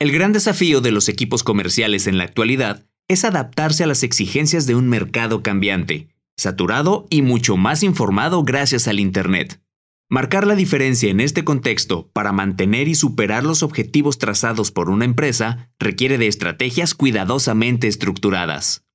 [0.00, 4.66] El gran desafío de los equipos comerciales en la actualidad es adaptarse a las exigencias
[4.66, 9.60] de un mercado cambiante, saturado y mucho más informado gracias al Internet.
[10.08, 15.04] Marcar la diferencia en este contexto para mantener y superar los objetivos trazados por una
[15.04, 18.86] empresa requiere de estrategias cuidadosamente estructuradas.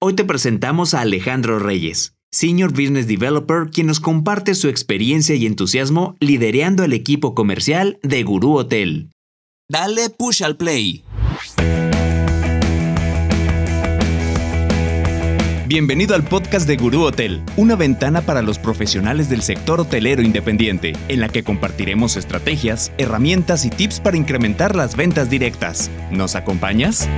[0.00, 5.44] Hoy te presentamos a Alejandro Reyes, Senior Business Developer, quien nos comparte su experiencia y
[5.44, 9.10] entusiasmo liderando el equipo comercial de Gurú Hotel.
[9.66, 11.02] Dale push al play.
[15.66, 20.92] Bienvenido al podcast de Gurú Hotel, una ventana para los profesionales del sector hotelero independiente,
[21.08, 25.90] en la que compartiremos estrategias, herramientas y tips para incrementar las ventas directas.
[26.10, 27.08] ¿Nos acompañas?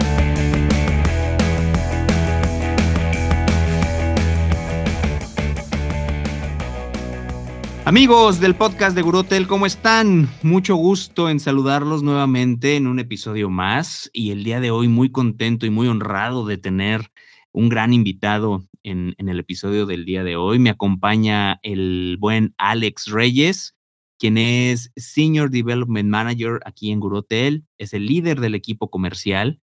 [7.87, 10.29] Amigos del podcast de Gurotel, ¿cómo están?
[10.43, 15.13] Mucho gusto en saludarlos nuevamente en un episodio más y el día de hoy muy
[15.13, 17.13] contento y muy honrado de tener
[17.53, 20.59] un gran invitado en, el episodio del día de hoy.
[20.59, 23.77] Me acompaña el buen Alex Reyes,
[24.19, 29.61] quien es Senior Development Manager aquí en Gurotel, es el líder del equipo comercial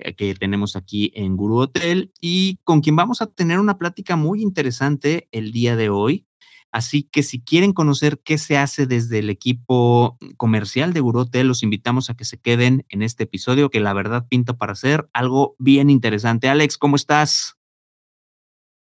[0.00, 4.16] eh, que tenemos aquí en Guru Hotel y con quien vamos a tener una plática
[4.16, 6.26] muy interesante el día de hoy.
[6.72, 11.62] Así que si quieren conocer qué se hace desde el equipo comercial de Gurotel, los
[11.62, 15.56] invitamos a que se queden en este episodio que la verdad pinta para ser algo
[15.58, 16.48] bien interesante.
[16.48, 17.56] Alex, ¿cómo estás?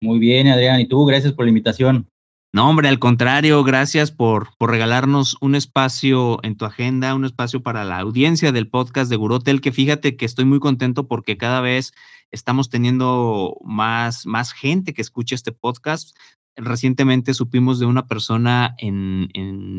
[0.01, 0.81] Muy bien, Adrián.
[0.81, 1.05] ¿Y tú?
[1.05, 2.09] Gracias por la invitación.
[2.53, 7.62] No, hombre, al contrario, gracias por, por regalarnos un espacio en tu agenda, un espacio
[7.62, 11.61] para la audiencia del podcast de Gurotel, que fíjate que estoy muy contento porque cada
[11.61, 11.93] vez
[12.31, 16.17] estamos teniendo más, más gente que escucha este podcast
[16.57, 19.29] recientemente supimos de una persona en,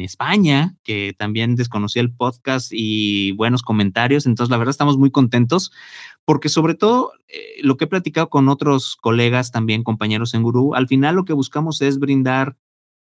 [0.01, 4.25] España que también desconocía el podcast y buenos comentarios.
[4.25, 5.71] Entonces, la verdad, estamos muy contentos
[6.23, 10.75] porque sobre todo eh, lo que he platicado con otros colegas, también compañeros en Gurú,
[10.75, 12.55] al final lo que buscamos es brindar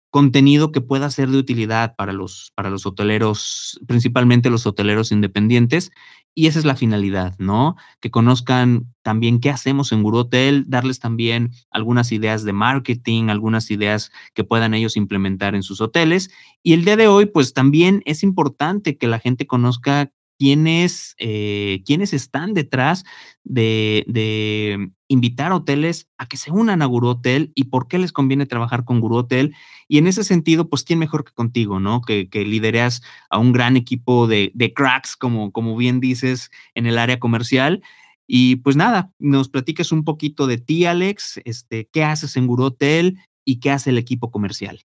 [0.09, 5.92] contenido que pueda ser de utilidad para los, para los hoteleros, principalmente los hoteleros independientes.
[6.35, 7.75] Y esa es la finalidad, ¿no?
[8.00, 13.72] Que conozcan también qué hacemos en Guru Hotel, darles también algunas ideas de marketing, algunas
[13.72, 16.29] ideas que puedan ellos implementar en sus hoteles.
[16.63, 21.83] Y el día de hoy, pues también es importante que la gente conozca quiénes, eh,
[21.85, 23.03] están detrás
[23.44, 28.45] de, invitar hoteles a que se unan a Guru Hotel y por qué les conviene
[28.45, 29.55] trabajar con Guru Hotel.
[29.88, 32.01] Y en ese sentido, pues, ¿quién mejor que contigo, no?
[32.01, 36.97] Que, que lideras a un gran equipo de, cracks, como, como bien dices, en el
[36.97, 37.81] área comercial.
[38.27, 42.66] Y pues nada, nos platiques un poquito de ti, Alex, este, qué haces en Guru
[42.66, 44.83] Hotel y qué hace el equipo comercial.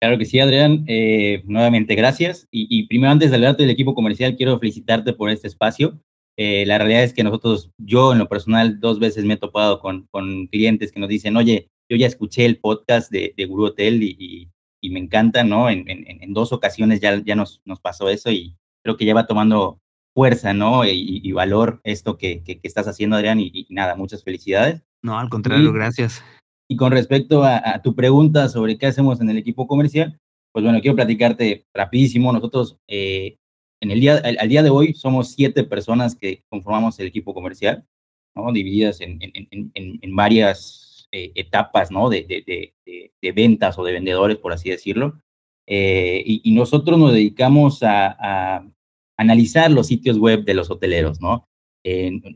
[0.00, 0.84] Claro que sí, Adrián.
[0.86, 2.46] Eh, nuevamente, gracias.
[2.50, 6.00] Y, primero, antes de hablarte del equipo comercial, quiero felicitarte por este espacio.
[6.36, 9.80] Eh, la realidad es que nosotros, yo en lo personal, dos veces me he topado
[9.80, 13.66] con, con clientes que nos dicen, oye, yo ya escuché el podcast de, de Guru
[13.66, 14.48] Hotel y,
[14.80, 15.68] y, me encanta, ¿no?
[15.68, 19.14] En, en, en, dos ocasiones ya, ya nos, nos pasó eso y creo que ya
[19.14, 19.80] va tomando
[20.14, 20.84] fuerza, ¿no?
[20.84, 23.40] Y, valor esto que, que, estás haciendo, Adrián.
[23.40, 24.82] Y, nada, muchas felicidades.
[25.02, 26.22] No, al contrario, gracias.
[26.70, 30.20] Y con respecto a, tu pregunta sobre qué hacemos en el equipo comercial,
[30.52, 32.30] pues bueno, quiero platicarte rapidísimo.
[32.30, 33.38] Nosotros eh,
[33.80, 37.86] en el día, al, día de hoy somos siete personas que conformamos el equipo comercial,
[38.34, 38.52] ¿no?
[38.52, 42.10] divididas en, en, en, varias eh, etapas ¿no?
[42.10, 42.74] De, de,
[43.22, 45.22] de, ventas o de vendedores, por así decirlo.
[45.66, 48.68] Eh, y, nosotros nos dedicamos a, a,
[49.16, 51.18] analizar los sitios web de los hoteleros.
[51.20, 51.46] ¿no?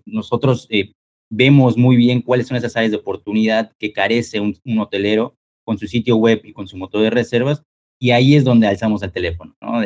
[0.06, 0.66] nosotros
[1.32, 5.34] vemos muy bien cuáles son esas áreas de oportunidad que carece un, hotelero
[5.64, 7.62] con su sitio web y con su motor de reservas,
[7.98, 9.80] y ahí es donde alzamos el teléfono, ¿no?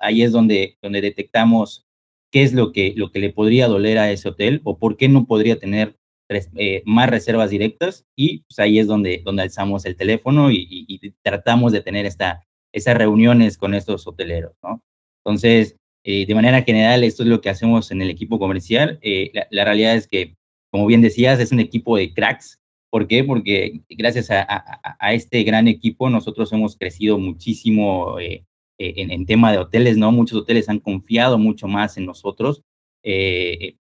[0.00, 1.86] ahí es donde, donde detectamos
[2.30, 5.08] qué es lo que, lo que le podría doler a ese hotel o por qué
[5.08, 5.96] no podría tener
[6.28, 11.72] eh, más reservas directas, y pues ahí es donde, donde alzamos el teléfono y, tratamos
[11.72, 14.82] de tener esta, esas reuniones con estos hoteleros, ¿no?
[15.24, 18.98] Entonces, eh, de manera general, esto es lo que hacemos en el equipo comercial.
[19.02, 20.36] Eh, la, realidad es que
[20.70, 22.58] como bien decías, es un equipo de cracks.
[22.90, 23.22] ¿Por qué?
[23.22, 28.44] Porque gracias a, este gran equipo nosotros hemos crecido muchísimo eh,
[28.78, 30.10] eh, en, tema de hoteles, ¿no?
[30.10, 32.62] Muchos hoteles han confiado mucho más en nosotros.
[33.04, 33.76] Eh,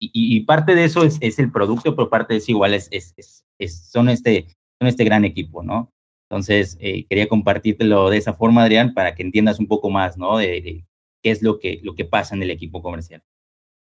[0.00, 2.88] y, parte de eso es, el producto, pero parte de eso igual es,
[3.92, 4.46] son, este,
[4.80, 5.92] son este gran equipo, ¿no?
[6.30, 10.38] Entonces, quería compartírtelo de esa forma, Adrián, para que entiendas un poco más, ¿no?
[10.38, 10.84] De, de,
[11.22, 13.22] qué es lo que, lo que pasa en el equipo comercial.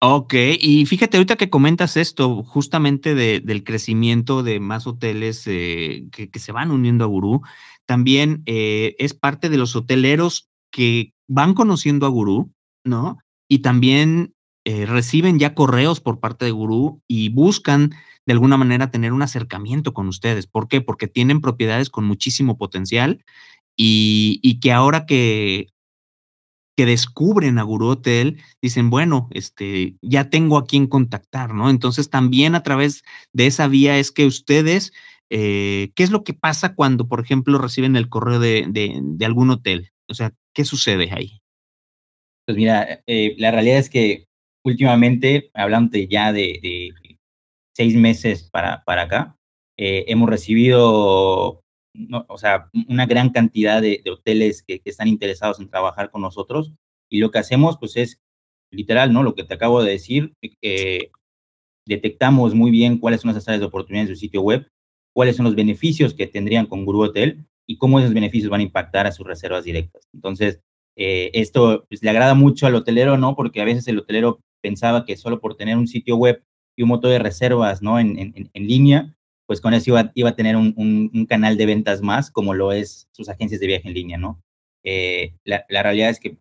[0.02, 6.38] Ok, y fíjate ahorita que comentas esto, justamente del crecimiento de más hoteles eh, que,
[6.38, 7.40] se van uniendo a Gurú,
[7.86, 12.52] también eh, es parte de los hoteleros que van conociendo a Gurú,
[12.84, 13.16] ¿no?
[13.48, 14.34] Y también
[14.66, 17.94] eh, reciben ya correos por parte de Gurú y buscan
[18.26, 20.46] de alguna manera tener un acercamiento con ustedes.
[20.46, 20.82] ¿Por qué?
[20.82, 23.24] Porque tienen propiedades con muchísimo potencial
[23.76, 25.68] y, y que ahora que
[26.76, 31.70] que descubren a Guru Hotel, dicen, bueno, este, ya tengo a quién contactar, ¿no?
[31.70, 33.02] Entonces también a través
[33.32, 34.92] de esa vía es que ustedes,
[35.30, 39.50] eh, ¿qué es lo que pasa cuando, por ejemplo, reciben el correo de, de, algún
[39.50, 39.90] hotel?
[40.06, 41.40] O sea, ¿qué sucede ahí?
[42.44, 44.26] Pues mira, eh, la realidad es que
[44.62, 46.92] últimamente, hablando ya de,
[47.74, 49.36] seis meses para, para acá,
[49.78, 51.62] eh, hemos recibido
[52.28, 56.72] o sea, una gran cantidad de, hoteles que, están interesados en trabajar con nosotros
[57.08, 58.20] y lo que hacemos pues es
[58.70, 59.22] literal, ¿no?
[59.22, 61.10] Lo que te acabo de decir, eh,
[61.86, 64.68] detectamos muy bien cuáles son las áreas de oportunidades del sitio web,
[65.14, 68.64] cuáles son los beneficios que tendrían con Guru Hotel y cómo esos beneficios van a
[68.64, 70.08] impactar a sus reservas directas.
[70.12, 70.60] Entonces,
[70.96, 73.36] eh, esto pues, le agrada mucho al hotelero, ¿no?
[73.36, 76.42] Porque a veces el hotelero pensaba que solo por tener un sitio web
[76.76, 77.98] y un motor de reservas, ¿no?
[77.98, 79.15] En línea,
[79.46, 82.72] pues con eso iba, iba a tener un, un, canal de ventas más, como lo
[82.72, 84.42] es sus agencias de viaje en línea, ¿no?
[84.84, 86.38] Eh, la, realidad es que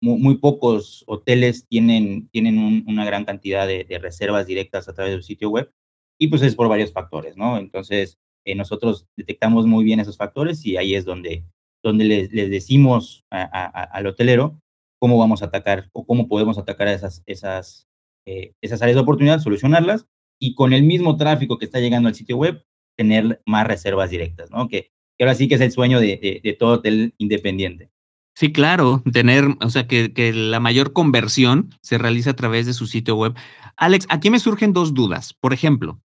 [0.00, 5.50] muy, pocos hoteles tienen, tienen una gran cantidad de, reservas directas a través del sitio
[5.50, 5.72] web
[6.18, 7.58] y pues es por varios factores, ¿no?
[7.58, 11.44] Entonces, eh, nosotros detectamos muy bien esos factores y ahí es donde,
[11.82, 14.60] donde les, decimos al hotelero
[14.98, 17.88] cómo vamos a atacar o cómo podemos atacar esas, esas,
[18.26, 20.06] eh, esas áreas de oportunidad, solucionarlas
[20.42, 22.66] y con el mismo tráfico que está llegando al sitio web,
[22.96, 24.66] tener más reservas directas, ¿no?
[24.66, 24.90] Que,
[25.20, 27.92] ahora sí que es el sueño de, de, todo hotel independiente.
[28.34, 32.72] Sí, claro, tener, o sea, que, que, la mayor conversión se realiza a través de
[32.72, 33.34] su sitio web.
[33.76, 35.32] Alex, aquí me surgen dos dudas.
[35.32, 36.02] Por ejemplo,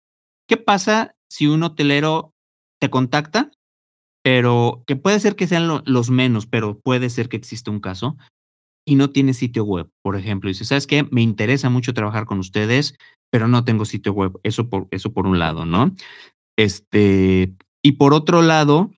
[0.49, 2.33] ¿qué pasa si un hotelero
[2.81, 3.51] te contacta,
[4.21, 8.17] pero que puede ser que sean los menos, pero puede ser que exista un caso,
[8.85, 11.07] y no tiene sitio web, por ejemplo, y dice, ¿sabes qué?
[11.11, 12.95] Me interesa mucho trabajar con ustedes,
[13.31, 14.39] pero no tengo sitio web.
[14.43, 15.95] Eso por, eso por un lado, ¿no?
[16.57, 18.91] Este, y por otro lado,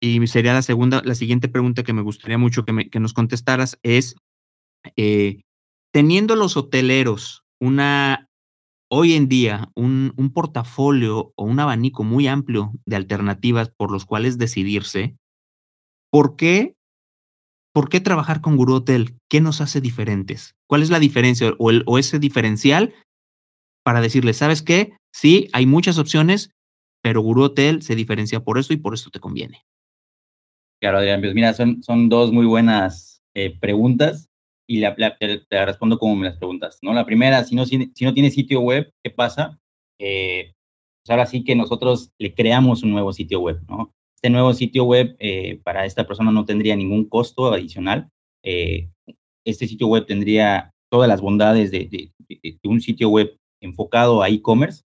[0.00, 3.12] y sería la segunda, la siguiente pregunta que me gustaría mucho que, me, que nos
[3.12, 4.16] contestaras es,
[4.96, 5.42] eh,
[5.92, 8.28] teniendo los hoteleros una,
[8.90, 14.06] hoy en día, un, un portafolio o un abanico muy amplio de alternativas por los
[14.06, 15.16] cuales decidirse,
[16.10, 16.74] ¿por qué
[17.74, 19.18] ¿por qué trabajar con Guru Hotel?
[19.28, 20.54] ¿Qué nos hace diferentes?
[20.66, 22.94] ¿Cuál es la diferencia o, el, ese diferencial
[23.84, 24.96] para decirle, ¿sabes qué?
[25.12, 26.50] Sí, hay muchas opciones,
[27.02, 29.64] pero Guru Hotel se diferencia por eso y por eso te conviene.
[30.80, 34.28] Claro, Adrián, pues mira, son, son dos muy buenas eh, preguntas
[34.66, 36.94] y la, te, respondo como me las preguntas, ¿no?
[36.94, 39.58] La primera, si no, si, no tiene sitio web, ¿qué pasa?
[39.98, 40.54] Eh,
[41.02, 43.92] pues ahora sí que nosotros le creamos un nuevo sitio web, ¿no?
[44.24, 48.08] Este nuevo sitio web eh, para esta persona no tendría ningún costo adicional.
[48.42, 52.10] este sitio web tendría todas las bondades de
[52.64, 54.80] un sitio web enfocado a e-commerce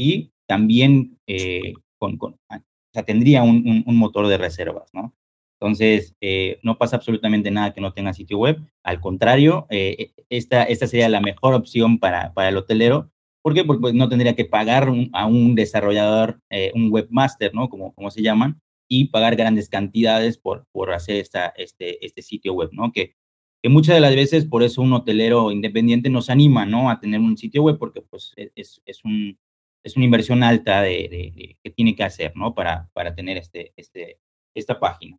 [0.00, 2.60] y también eh, con, con, o
[2.94, 5.14] sea, tendría un, un, motor de reservas, ¿no?
[5.60, 8.58] Entonces, eh, no pasa absolutamente nada que no tenga sitio web.
[8.82, 13.10] Al contrario, eh, esta, esta sería la mejor opción para, para el hotelero.
[13.42, 13.64] ¿Por qué?
[13.64, 16.40] Porque pues, no tendría que pagar a un desarrollador,
[16.72, 17.68] un webmaster, ¿no?
[17.68, 18.58] Como, como se llaman,
[18.88, 22.92] y pagar grandes cantidades por, por hacer esta, este, este sitio web, ¿no?
[22.92, 23.14] Que
[23.62, 26.90] que muchas de las veces por eso un hotelero independiente nos anima, ¿no?
[26.90, 29.38] A tener un sitio web porque pues e, es, es, un,
[29.82, 32.54] es una inversión alta de, que tiene que hacer, ¿no?
[32.54, 34.18] Para, para tener este, este,
[34.54, 35.18] esta página.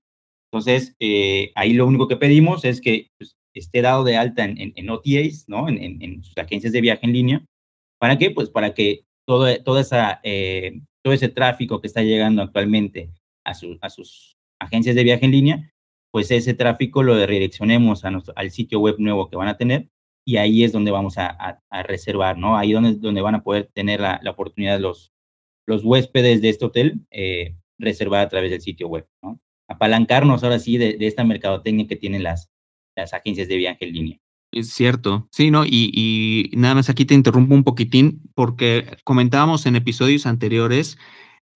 [0.52, 4.74] Entonces, eh, ahí lo único que pedimos es que pues, esté dado de alta en,
[4.76, 5.68] en, OTAs, ¿no?
[5.68, 7.46] En, en, sus agencias de viaje en línea.
[8.00, 8.32] ¿Para qué?
[8.32, 13.12] Pues para que todo, toda esa, eh, todo ese tráfico que está llegando actualmente
[13.50, 15.74] a, su, sus agencias de viaje en línea
[16.12, 19.90] pues ese tráfico lo redireccionemos a al sitio web nuevo que van a tener
[20.26, 22.58] y ahí es donde vamos a, reservar, ¿no?
[22.58, 25.12] Ahí donde, donde van a poder tener la, oportunidad los,
[25.66, 29.40] los huéspedes de este hotel eh, reservar a través del sitio web, ¿no?
[29.68, 32.50] Apalancarnos ahora sí de, esta mercadotecnia que tienen las,
[32.96, 34.18] las agencias de viaje en línea.
[34.52, 35.66] Es cierto, sí, ¿no?
[35.66, 40.98] Y, y nada más aquí te interrumpo un poquitín porque comentábamos en episodios anteriores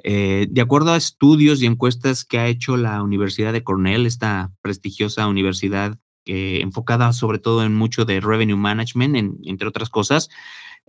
[0.03, 4.51] eh, de acuerdo a estudios y encuestas que ha hecho la Universidad de Cornell, esta
[4.61, 10.29] prestigiosa universidad enfocada sobre todo en mucho de revenue management, entre otras cosas,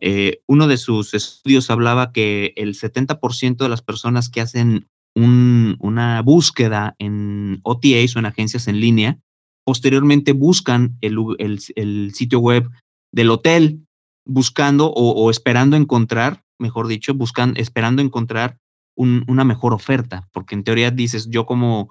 [0.00, 6.22] eh, uno de sus estudios hablaba que el 70% de las personas que hacen una
[6.22, 9.20] búsqueda en OTAs o en agencias en línea,
[9.64, 12.68] posteriormente buscan el, sitio web
[13.12, 13.86] del hotel
[14.26, 18.58] buscando o, esperando encontrar, mejor dicho, buscan, esperando encontrar
[18.96, 21.88] una mejor oferta, porque en teoría dices, yo como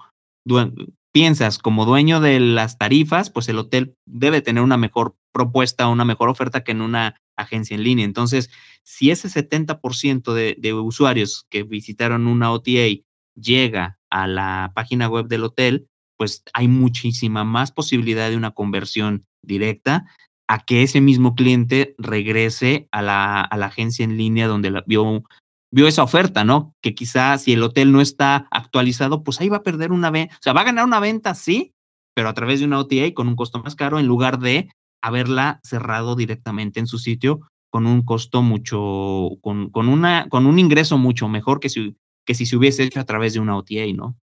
[1.12, 6.04] piensas como dueño de las tarifas, pues el hotel debe tener una mejor propuesta, una
[6.04, 8.04] mejor oferta que en una agencia en línea.
[8.04, 8.50] Entonces,
[8.82, 13.02] si ese 70% de, de usuarios que visitaron una OTA
[13.34, 19.26] llega a la página web del hotel, pues hay muchísima más posibilidad de una conversión
[19.42, 20.06] directa
[20.48, 24.84] a que ese mismo cliente regrese a la, a la agencia en línea donde la,
[24.86, 25.24] vio,
[25.74, 26.72] vio esa oferta, ¿no?
[26.80, 30.36] Que quizás si el hotel no está actualizado, pues ahí va a perder una venta,
[30.36, 31.72] o sea, va a ganar una venta, sí,
[32.14, 34.70] pero a través de una OTA con un costo más caro en lugar de
[35.02, 37.40] haberla cerrado directamente en su sitio
[37.70, 42.34] con un costo mucho, con, con, una, con un ingreso mucho mejor que si, que
[42.34, 44.16] si se hubiese hecho a través de una OTA, ¿no?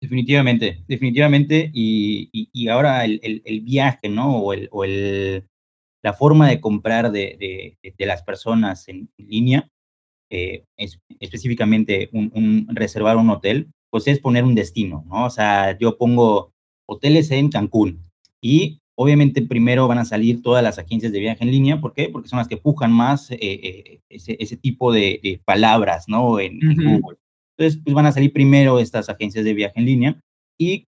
[0.00, 1.70] Definitivamente, definitivamente.
[1.74, 4.38] Y, y, ahora el, el, viaje, ¿no?
[4.38, 9.70] O, el, o la forma de comprar de, de, de las personas en línea,
[10.32, 15.26] eh, es, específicamente un, un, reservar un hotel, pues es poner un destino, ¿no?
[15.26, 16.52] O sea, yo pongo
[16.88, 18.10] hoteles en Cancún
[18.40, 21.80] y obviamente primero van a salir todas las agencias de viaje en línea.
[21.80, 22.08] ¿Por qué?
[22.08, 26.40] Porque son las que pujan más eh, eh, ese, ese, tipo de, palabras, ¿no?
[26.40, 26.82] En, uh -huh.
[26.82, 27.18] en Google.
[27.56, 30.20] Entonces, pues van a salir primero estas agencias de viaje en línea
[30.58, 30.86] y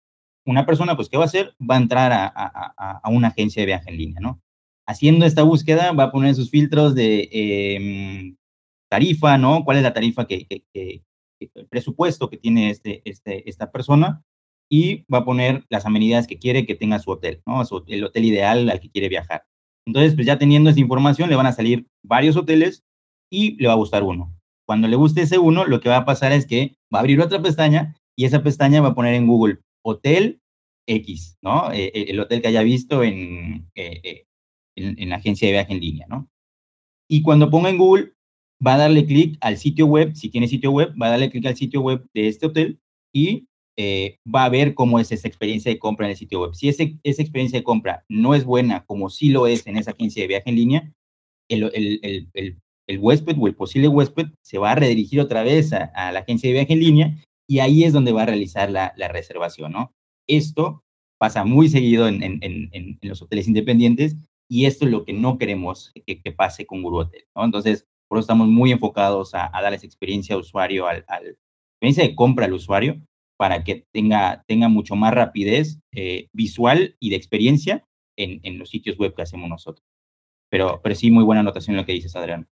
[0.45, 1.53] una persona, pues, ¿qué va a hacer?
[1.59, 4.41] Va a entrar a, a, a una agencia de viaje en línea, ¿no?
[4.87, 8.33] Haciendo esta búsqueda, va a poner sus filtros de eh,
[8.89, 9.63] tarifa, ¿no?
[9.63, 11.03] ¿Cuál es la tarifa que, que, que,
[11.55, 14.23] el presupuesto que tiene este, este, esta persona?
[14.71, 17.65] Y va a poner las amenidades que quiere que tenga su hotel, ¿no?
[17.65, 19.45] Su, el hotel ideal al que quiere viajar.
[19.87, 22.83] Entonces, pues ya teniendo esa información, le van a salir varios hoteles
[23.31, 24.35] y le va a gustar uno.
[24.67, 27.19] Cuando le guste ese uno, lo que va a pasar es que va a abrir
[27.21, 30.41] otra pestaña y esa pestaña va a poner en Google Hotel
[30.87, 31.71] X, ¿no?
[31.71, 34.25] Eh, el hotel que haya visto en, eh,
[34.75, 36.29] en, en, la agencia de viaje en línea, ¿no?
[37.09, 38.13] Y cuando ponga en Google,
[38.65, 41.45] va a darle clic al sitio web, si tiene sitio web, va a darle clic
[41.45, 42.79] al sitio web de este hotel
[43.13, 43.47] y
[43.77, 46.53] eh, va a ver cómo es esa experiencia de compra en el sitio web.
[46.53, 49.91] Si ese, esa experiencia de compra no es buena como sí lo es en esa
[49.91, 50.93] agencia de viaje en línea,
[51.49, 55.71] el, el, el, el huésped o el posible huésped se va a redirigir otra vez
[55.73, 58.93] a, la agencia de viaje en línea y ahí es donde va a realizar la,
[58.97, 59.93] la reservación, ¿no?
[60.27, 60.83] Esto
[61.19, 64.17] pasa muy seguido en, en, en, en, los hoteles independientes
[64.49, 67.45] y esto es lo que no queremos que, que pase con Guru Hotel, ¿no?
[67.45, 71.05] Entonces, por eso estamos muy enfocados a, a darles experiencia al usuario, al,
[71.75, 72.99] experiencia de compra al usuario
[73.37, 77.85] para que tenga, tenga mucho más rapidez eh, visual y de experiencia
[78.17, 79.85] en, en los sitios web que hacemos nosotros.
[80.51, 82.47] Pero, pero sí, muy buena anotación lo que dices, Adrián.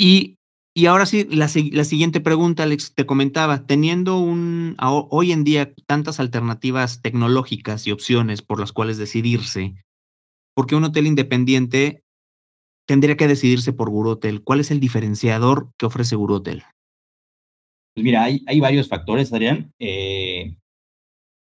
[0.00, 0.36] Y,
[0.74, 5.72] y ahora sí, la, la, siguiente pregunta, Alex, te comentaba, teniendo un, hoy en día
[5.86, 9.74] tantas alternativas tecnológicas y opciones por las cuales decidirse,
[10.54, 12.02] ¿por qué un hotel independiente
[12.86, 14.42] tendría que decidirse por Guru Hotel?
[14.42, 16.62] ¿Cuál es el diferenciador que ofrece Guru Hotel?
[17.94, 19.72] Pues mira, hay, hay varios factores, Adrián.
[19.78, 20.56] Eh,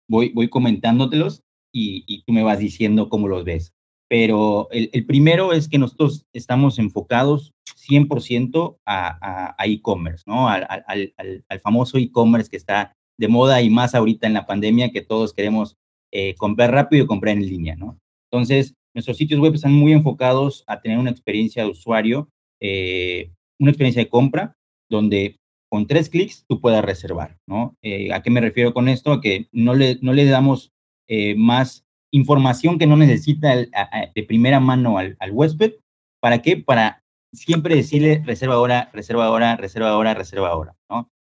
[0.08, 3.76] voy, voy comentándotelos y, y tú me vas diciendo cómo los ves
[4.08, 7.54] pero el, el, primero es que nosotros estamos enfocados
[7.90, 10.48] 100% a, a e-commerce, ¿no?
[10.48, 14.46] Al, al, al, al famoso e-commerce que está de moda y más ahorita en la
[14.46, 15.78] pandemia que todos queremos
[16.12, 17.98] eh, comprar rápido y comprar en línea, ¿no?
[18.32, 22.30] Entonces, nuestros sitios web están muy enfocados a tener una experiencia de usuario,
[22.62, 24.56] eh, una experiencia de compra,
[24.90, 25.38] donde
[25.70, 27.76] con tres clics tú puedas reservar, ¿no?
[27.82, 29.12] Eh, ¿A qué me refiero con esto?
[29.12, 30.72] A que no le, no le damos
[31.10, 35.74] eh, más información que no necesita de primera mano al, huésped.
[36.22, 36.56] ¿Para qué?
[36.56, 40.78] Para siempre decirle reserva ahora, reserva ahora, reserva ahora, reserva ahora.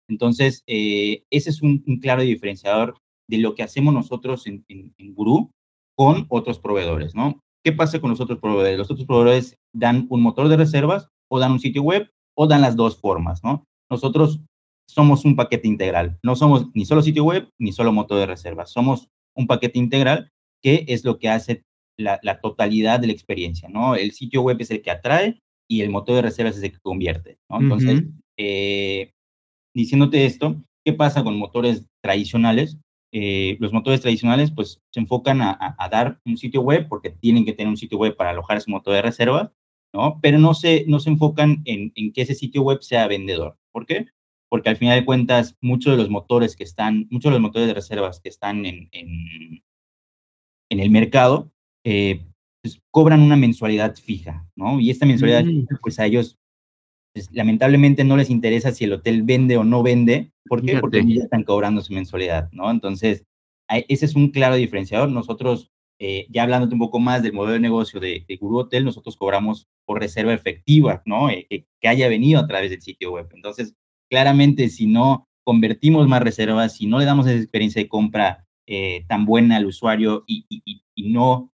[0.09, 2.97] Entonces, ese es un, un, claro diferenciador
[3.29, 5.51] de lo que hacemos nosotros en, en, en Guru
[5.95, 7.43] con otros proveedores, ¿no?
[7.65, 8.79] ¿Qué pasa con los otros proveedores?
[8.79, 12.61] Los otros proveedores dan un motor de reservas o dan un sitio web o dan
[12.61, 13.65] las dos formas, ¿no?
[13.91, 14.41] Nosotros
[14.88, 16.19] somos un paquete integral.
[16.23, 18.71] No somos ni solo sitio web ni solo motor de reservas.
[18.71, 20.31] Somos un paquete integral
[20.62, 21.65] que es lo que hace
[21.99, 23.95] la, la, totalidad de la experiencia, ¿no?
[23.95, 26.81] El sitio web es el que atrae y el motor de reservas es el que
[26.81, 27.61] convierte, ¿no?
[27.61, 28.12] Entonces, uh -huh.
[28.38, 29.12] eh,
[29.75, 32.79] diciéndote esto, ¿qué pasa con motores tradicionales?
[33.12, 37.11] Eh, los motores tradicionales, pues, se enfocan a, a, a, dar un sitio web porque
[37.11, 39.53] tienen que tener un sitio web para alojar su motor de reserva,
[39.95, 40.19] ¿no?
[40.21, 43.57] Pero no se, no se enfocan en, en que ese sitio web sea vendedor.
[43.73, 44.07] ¿Por qué?
[44.50, 47.69] Porque al final de cuentas, muchos de los motores que están, muchos de los motores
[47.69, 49.62] de reservas que están en, en
[50.71, 51.50] en el mercado,
[51.85, 52.27] eh,
[52.62, 54.81] pues, cobran una mensualidad fija, ¿no?
[54.81, 55.67] Y esta mensualidad, mm.
[55.81, 56.38] pues a ellos,
[57.12, 60.33] pues, lamentablemente no les interesa si el hotel vende o no vende.
[60.47, 60.69] ¿Por qué?
[60.69, 60.81] Fíjate.
[60.81, 62.71] Porque ya están cobrando su mensualidad, ¿no?
[62.71, 63.25] Entonces,
[63.69, 65.11] ese es un claro diferenciador.
[65.11, 68.85] Nosotros, eh, ya hablándote un poco más del modelo de negocio de, de Guru Hotel,
[68.85, 71.31] nosotros cobramos por reserva efectiva, ¿no?
[71.31, 73.29] Eh, que haya venido a través del sitio web.
[73.35, 73.75] Entonces,
[74.11, 79.07] claramente, si no convertimos más reservas, si no le damos esa experiencia de compra eh,
[79.09, 81.50] tan buena al usuario y, y, y, no,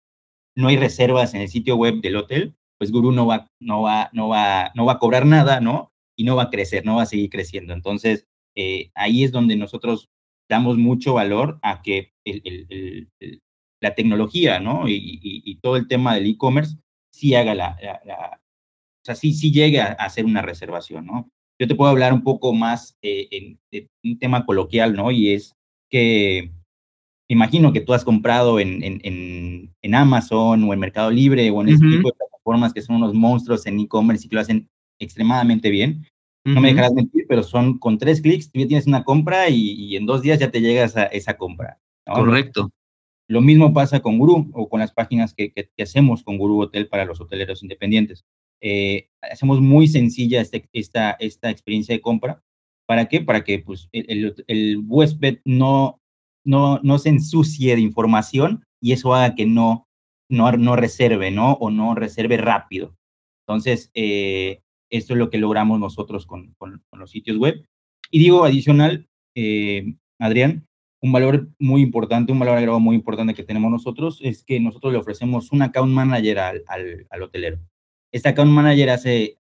[0.56, 4.10] no hay reservas en el sitio web del hotel, pues Guru no va, no va,
[4.12, 5.94] no va, no va a cobrar nada, ¿no?
[6.18, 7.74] Y no va a crecer, no va a seguir creciendo.
[7.74, 10.10] Entonces, eh, ahí es donde nosotros
[10.50, 12.12] damos mucho valor a que
[13.80, 14.84] la tecnología, ¿no?
[14.90, 16.76] Y, todo el tema del e-commerce
[17.14, 17.78] sí haga la,
[19.02, 21.30] o sea, sí, sí llegue a, hacer una reservación, ¿no?
[21.58, 25.10] Yo te puedo hablar un poco más eh, en, un tema coloquial, ¿no?
[25.10, 25.56] Y es
[25.90, 26.52] que
[27.30, 31.70] imagino que tú has comprado en, en, en, Amazon o en Mercado Libre o en
[31.70, 34.70] ese tipo de plataformas que son unos monstruos en e-commerce y que lo hacen
[35.00, 36.06] extremadamente bien.
[36.46, 39.96] No me dejarás mentir, pero son con tres clics, tú ya tienes una compra y,
[39.96, 41.80] en dos días ya te llegas a esa compra.
[42.06, 42.70] Correcto.
[43.30, 46.90] Lo mismo pasa con Guru o con las páginas que, que, hacemos con Guru Hotel
[46.90, 48.26] para los hoteleros independientes.
[48.62, 52.44] Eh, hacemos muy sencilla este, esta, esta experiencia de compra.
[52.86, 53.22] ¿Para qué?
[53.22, 56.02] Para que pues, el, el, huésped no,
[56.44, 59.88] no, no se ensucie de información y eso haga que no,
[60.30, 61.54] no, no reserve, ¿no?
[61.54, 62.96] O no reserve rápido.
[63.48, 67.66] Entonces, eh, esto es lo que logramos nosotros con, con, los sitios web.
[68.12, 70.68] Y digo, adicional, eh, Adrián,
[71.02, 74.94] un valor muy importante, un valor agregado muy importante que tenemos nosotros es que nosotros
[74.94, 77.60] le ofrecemos un account manager al, al, al hotelero.
[78.14, 79.40] Este account manager hace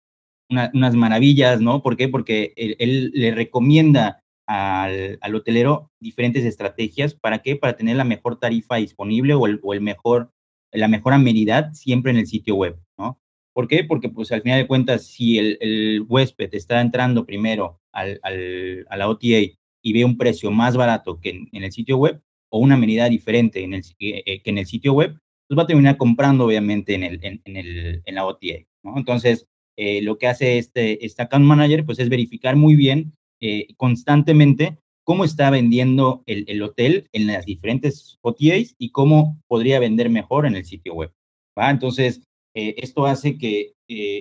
[0.51, 1.83] unas maravillas, ¿no?
[1.83, 2.09] ¿Por qué?
[2.09, 7.15] Porque él, le recomienda al, al, hotelero diferentes estrategias.
[7.15, 7.57] ¿Para qué?
[7.57, 10.33] Para tener la mejor tarifa disponible o, el, o el mejor,
[10.73, 13.21] la mejor amenidad siempre en el sitio web, ¿no?
[13.53, 13.85] ¿Por qué?
[13.85, 18.87] Porque pues al final de cuentas, si el, el huésped está entrando primero al, al,
[18.91, 19.51] a la OTA
[19.83, 22.21] y ve un precio más barato que en, el sitio web
[22.51, 25.19] o una amenidad diferente en el, eh, que en el sitio web,
[25.49, 28.67] pues va a terminar comprando obviamente en, el, en, el, en la OTA.
[28.83, 28.99] ¿no?
[28.99, 33.69] Entonces, eh, lo que hace este, este account manager pues es verificar muy bien eh,
[33.77, 40.11] constantemente cómo está vendiendo el, el, hotel en las diferentes OTAs y cómo podría vender
[40.11, 41.13] mejor en el sitio web.
[41.57, 41.71] ¿va?
[41.71, 42.23] Entonces,
[42.55, 43.75] esto hace que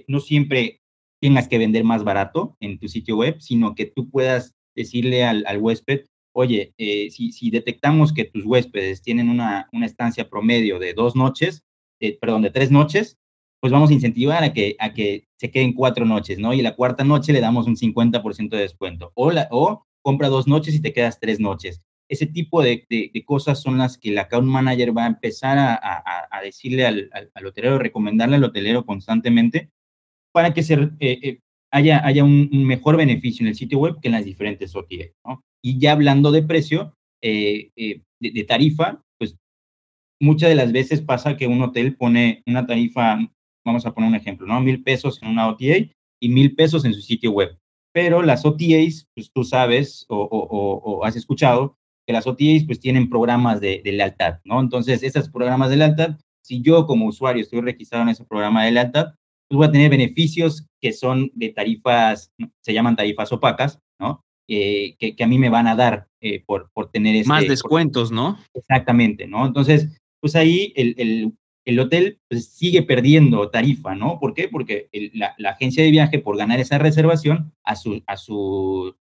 [0.08, 0.82] no siempre
[1.22, 5.44] tengas que vender más barato en tu sitio web, sino que tú puedas decirle al,
[5.48, 6.05] al huésped,
[6.36, 11.16] oye, eh, si, si, detectamos que tus huéspedes tienen una, una estancia promedio de dos
[11.16, 11.64] noches,
[12.01, 13.18] eh, perdón, de tres noches,
[13.62, 16.53] pues vamos a incentivar a que, a que se queden cuatro noches, ¿no?
[16.53, 19.12] Y la cuarta noche le damos un 50% de descuento.
[19.16, 21.81] O, la, o compra dos noches y te quedas tres noches.
[22.07, 26.41] Ese tipo de, de, cosas son las que el account manager va a empezar a,
[26.44, 29.72] decirle al, al, al, recomendarle al hotelero constantemente
[30.31, 31.39] para que se, eh,
[31.72, 35.05] haya, un, mejor beneficio en el sitio web que en las diferentes OTA.
[35.63, 39.35] Y ya hablando de precio, eh, eh, de, tarifa, pues
[40.22, 43.18] muchas de las veces pasa que un hotel pone una tarifa,
[43.65, 44.61] vamos a poner un ejemplo, ¿no?
[44.61, 45.89] Mil pesos en una OTA
[46.22, 47.57] y mil pesos en su sitio web.
[47.96, 53.10] Pero las OTAs, pues tú sabes o, o, has escuchado que las OTAs pues tienen
[53.10, 54.60] programas de, de, lealtad, ¿no?
[54.60, 58.74] Entonces, esos programas de lealtad, si yo como usuario estoy registrado en ese programa de
[58.74, 59.14] lealtad,
[59.48, 64.20] pues voy a tener beneficios que son de tarifas, se llaman tarifas opacas, ¿no?
[64.50, 67.48] Eh, que, que, a mí me van a dar eh, por, por tener este, Más
[67.48, 68.38] descuentos, ¿no?
[68.53, 69.46] Exactamente, ¿no?
[69.46, 71.34] Entonces, pues ahí el, el,
[71.66, 74.20] el hotel pues, sigue perdiendo tarifa, ¿no?
[74.20, 74.48] ¿Por qué?
[74.48, 78.96] Porque el, la, la, agencia de viaje, por ganar esa reservación a, su, a, su,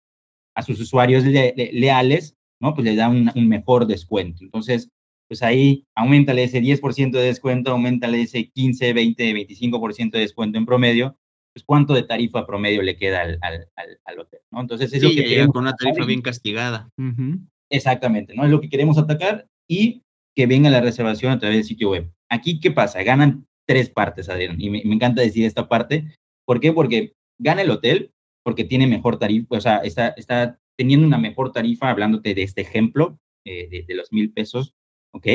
[0.54, 2.74] a sus usuarios le, le, leales, ¿no?
[2.74, 4.44] Pues le da un, un mejor descuento.
[4.44, 4.90] Entonces,
[5.28, 10.66] pues ahí aumentale ese 10% de descuento, aumentale ese 15, 20, 25% de descuento en
[10.66, 11.16] promedio,
[11.54, 13.66] pues cuánto de tarifa promedio le queda al, al,
[14.04, 14.60] al, hotel, ¿no?
[14.60, 15.52] Entonces es sí, lo que queremos.
[15.52, 16.90] Con una tarifa bien castigada.
[16.96, 17.48] Uh -huh.
[17.70, 18.44] Exactamente, ¿no?
[18.44, 20.02] Es lo que queremos atacar y
[20.34, 22.10] que venga la reservación a través del sitio web.
[22.32, 23.02] Aquí, ¿qué pasa?
[23.02, 26.16] Ganan tres partes, Adrián, y me, me encanta decir esta parte.
[26.46, 26.72] ¿Por qué?
[26.72, 31.52] Porque gana el hotel, porque tiene mejor tarifa, o sea, está, está teniendo una mejor
[31.52, 34.74] tarifa, hablándote de este ejemplo, eh, de, de los mil pesos,
[35.12, 35.26] ¿ok?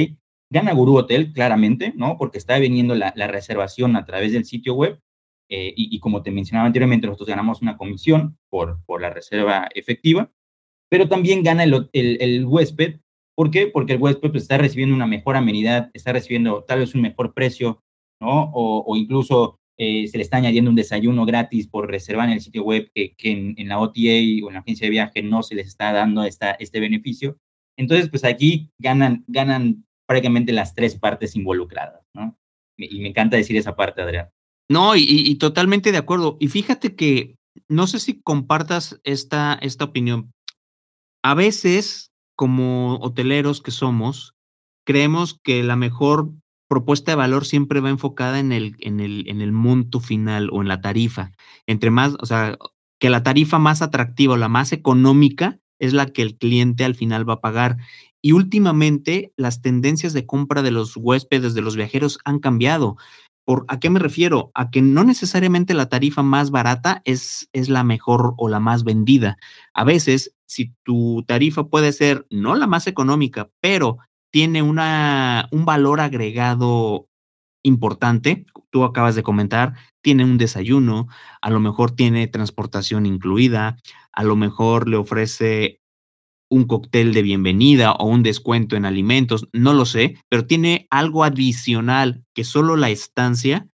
[0.51, 2.17] Gana Guru Hotel, claramente, ¿no?
[2.17, 4.99] Porque está viniendo la, la reservación a través del sitio web
[5.49, 9.69] eh, y, y, como te mencionaba anteriormente, nosotros ganamos una comisión por, por la reserva
[9.75, 10.31] efectiva,
[10.89, 13.01] pero también gana el, el, el huésped.
[13.37, 13.67] ¿Por qué?
[13.67, 17.35] Porque el huésped pues, está recibiendo una mejor amenidad, está recibiendo tal vez un mejor
[17.35, 17.83] precio,
[18.19, 18.51] ¿no?
[18.51, 22.41] O, o incluso eh, se le está añadiendo un desayuno gratis por reservar en el
[22.41, 23.99] sitio web que, que en, en, la OTA
[24.43, 27.37] o en la agencia de viaje no se les está dando esta, este beneficio.
[27.77, 32.35] Entonces, pues aquí ganan, ganan prácticamente las tres partes involucradas, ¿no?
[32.75, 34.29] Y me encanta decir esa parte, Adrián.
[34.67, 36.37] No, y, y, totalmente de acuerdo.
[36.39, 37.35] Y fíjate que
[37.69, 40.31] no sé si compartas esta, esta opinión.
[41.23, 44.35] A veces, como hoteleros que somos,
[44.85, 46.31] creemos que la mejor
[46.69, 50.61] propuesta de valor siempre va enfocada en el, en el, en el monto final o
[50.61, 51.31] en la tarifa.
[51.65, 52.57] Entre más, o sea,
[52.99, 56.95] que la tarifa más atractiva o la más económica es la que el cliente al
[56.95, 57.77] final va a pagar.
[58.21, 62.97] Y últimamente las tendencias de compra de los huéspedes, de los viajeros han cambiado.
[63.47, 64.51] ¿Por, ¿A qué me refiero?
[64.55, 68.83] A que no necesariamente la tarifa más barata es, es la mejor o la más
[68.83, 69.37] vendida.
[69.73, 73.99] A veces, si tu tarifa puede ser no la más económica, pero
[74.31, 77.07] tiene una, un valor agregado
[77.63, 81.07] importante, tú acabas de comentar, tiene un desayuno,
[81.41, 83.77] a lo mejor tiene transportación incluida,
[84.11, 85.79] a lo mejor le ofrece
[86.49, 91.23] un cóctel de bienvenida o un descuento en alimentos, no lo sé, pero tiene algo
[91.23, 93.67] adicional que solo la estancia,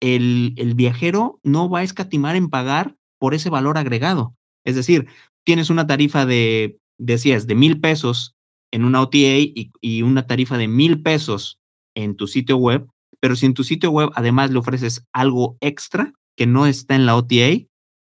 [0.00, 4.36] el, el viajero no va a escatimar en pagar por ese valor agregado.
[4.64, 5.06] Es decir,
[5.44, 8.34] tienes una tarifa de, decías, de mil pesos
[8.72, 11.58] en una OTA y, y, una tarifa de mil pesos
[11.94, 12.88] en tu sitio web,
[13.20, 17.06] pero si en tu sitio web además le ofreces algo extra que no está en
[17.06, 17.66] la OTA,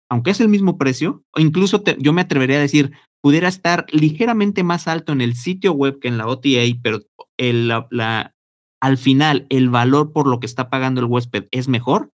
[0.09, 2.93] aunque es el mismo precio, o incluso yo me atrevería a decir,
[3.25, 7.01] pudiera estar ligeramente más alto en el sitio web que en la OTA, pero
[8.83, 12.11] al final el valor por lo que está pagando el huésped es mejor,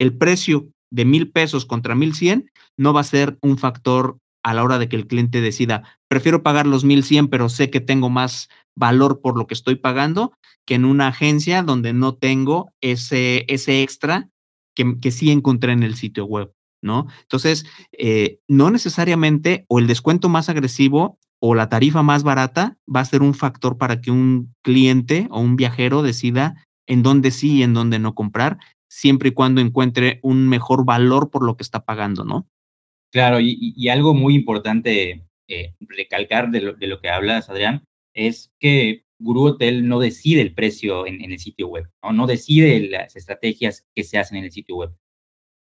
[0.00, 4.54] el precio de mil pesos contra mil cien no va a ser un factor a
[4.54, 7.78] la hora de que el cliente decida, prefiero pagar los mil cien, pero sé que
[7.78, 10.32] tengo más valor por lo que estoy pagando
[10.66, 14.30] que en una agencia donde no tengo ese, ese extra
[14.74, 16.52] que, que sí encontré en el sitio web.
[16.82, 17.06] ¿No?
[17.22, 23.00] Entonces, eh, no necesariamente o el descuento más agresivo o la tarifa más barata va
[23.00, 27.58] a ser un factor para que un cliente o un viajero decida en dónde sí
[27.58, 31.62] y en dónde no comprar, siempre y cuando encuentre un mejor valor por lo que
[31.62, 32.48] está pagando, ¿no?
[33.10, 39.48] Claro, y, algo muy importante eh, recalcar de lo, que hablas, Adrián, es que Guru
[39.48, 42.12] Hotel no decide el precio en, en el sitio web, ¿no?
[42.12, 44.94] no decide las estrategias que se hacen en el sitio web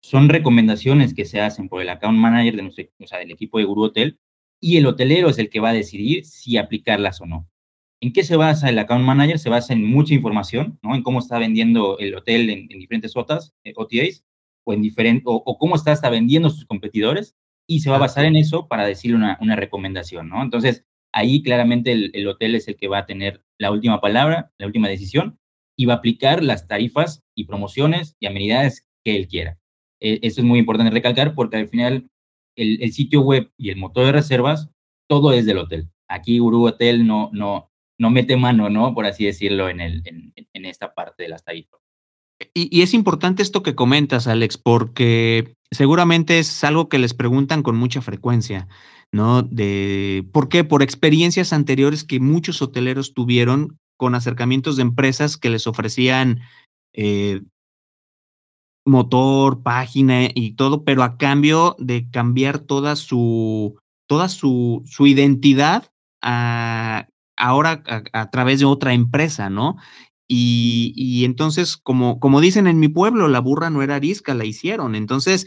[0.03, 3.59] son recomendaciones que se hacen por el account manager de nuestro, o sea, del equipo
[3.59, 4.19] de Guru Hotel
[4.61, 7.49] y el hotelero es el que va a decidir si aplicarlas o no.
[8.01, 9.39] ¿En qué se basa el account manager?
[9.39, 10.95] Se basa en mucha información, ¿no?
[10.95, 14.25] En cómo está vendiendo el hotel en, diferentes OTAs, eh, OTAs,
[14.65, 17.37] o, en diferente, o, cómo está, está vendiendo sus competidores,
[17.67, 20.43] y se va a basar en eso para decirle una, una recomendación, ¿no?
[20.43, 24.53] Entonces, ahí claramente el, el, hotel es el que va a tener la última palabra,
[24.59, 25.39] la última decisión,
[25.77, 29.59] y va a aplicar las tarifas y promociones y amenidades que él quiera.
[30.03, 32.11] Eh, eso es muy importante recalcar porque al final
[32.57, 34.69] el, sitio web y el motor de reservas,
[35.09, 35.89] todo es del hotel.
[36.09, 38.95] Aquí Uru Hotel no, no, no mete mano, ¿no?
[38.95, 41.81] Por así decirlo, en, el, en, esta parte de las tarifas.
[42.53, 47.63] Y, y, es importante esto que comentas, Alex, porque seguramente es algo que les preguntan
[47.63, 48.67] con mucha frecuencia,
[49.13, 49.43] ¿no?
[49.43, 55.51] De por qué, por experiencias anteriores que muchos hoteleros tuvieron con acercamientos de empresas que
[55.51, 56.41] les ofrecían
[56.93, 57.43] eh,
[58.85, 65.91] motor, página y todo, pero a cambio de cambiar toda su, toda su, su identidad
[66.23, 69.77] a, ahora a, través de otra empresa, ¿no?
[70.29, 74.47] Y, y, entonces, como, como dicen en mi pueblo, la burra no era arisca, la
[74.47, 74.95] hicieron.
[74.95, 75.47] Entonces,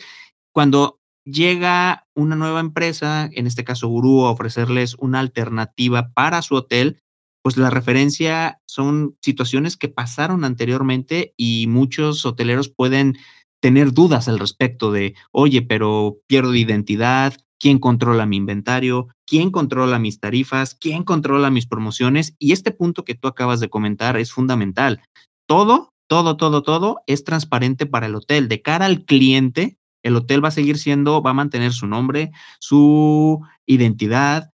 [0.54, 6.56] cuando llega una nueva empresa, en este caso Gurú, a ofrecerles una alternativa para su
[6.56, 7.02] hotel,
[7.46, 13.20] pues la referencia son situaciones que pasaron anteriormente y muchos hoteleros pueden
[13.62, 20.00] tener dudas al respecto de, oye, pero pierdo identidad, quién controla mi inventario, quién controla
[20.00, 22.36] mis tarifas, quién controla mis promociones.
[22.40, 25.04] Y este punto que tú acabas de comentar es fundamental.
[25.48, 28.48] Todo, todo, todo, todo es transparente para el hotel.
[28.48, 32.32] De cara al cliente, el hotel va a seguir siendo, va a mantener su nombre,
[32.60, 34.50] su identidad,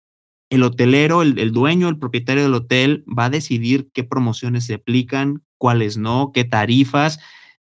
[0.50, 5.42] el hotelero, el, dueño, el propietario del hotel va a decidir qué promociones se aplican,
[5.58, 7.20] cuáles no, qué tarifas,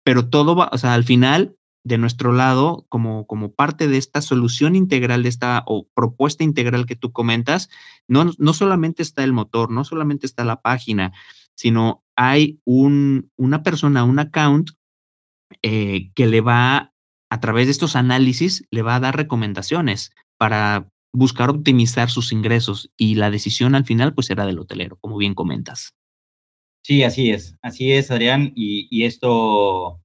[0.03, 4.21] pero todo va, o sea, al final, de nuestro lado, como, como parte de esta
[4.21, 7.69] solución integral, de esta o propuesta integral que tú comentas,
[8.07, 11.13] no, no solamente está el motor, no solamente está la página,
[11.55, 14.71] sino hay un, una persona, un account
[15.61, 16.91] eh, que le va,
[17.29, 22.91] a través de estos análisis, le va a dar recomendaciones para buscar optimizar sus ingresos
[22.97, 25.95] y la decisión al final pues será del hotelero, como bien comentas.
[26.83, 30.01] Sí, así es, así es, Adrián, y, esto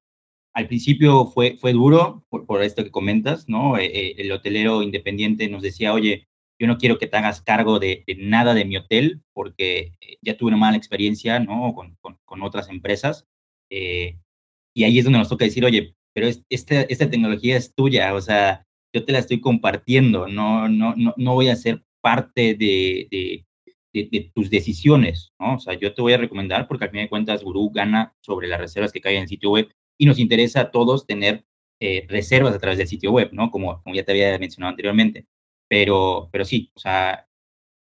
[0.55, 3.77] al principio fue, fue duro por, por esto que comentas, ¿no?
[3.77, 6.27] Eh, eh, el hotelero independiente nos decía, oye,
[6.59, 10.37] yo no quiero que te hagas cargo de, nada de mi hotel porque eh, ya
[10.37, 11.75] tuve una mala experiencia, ¿no?
[11.75, 13.27] Con, con, otras empresas.
[13.68, 18.20] y ahí es donde nos toca decir, oye, pero esta, esta tecnología es tuya, o
[18.20, 23.07] sea, yo te la estoy compartiendo, no, no, no, no voy a ser parte de,
[23.11, 23.46] de,
[23.92, 25.57] de, tus decisiones, ¿no?
[25.57, 28.48] O sea, yo te voy a recomendar porque al fin de cuentas Guru gana sobre
[28.48, 31.44] las reservas que caen en el sitio web y nos interesa a todos tener
[31.81, 33.50] eh, reservas a través del sitio web, ¿no?
[33.50, 35.26] Como, como ya te había mencionado anteriormente.
[35.68, 37.29] Pero, pero sí, o sea,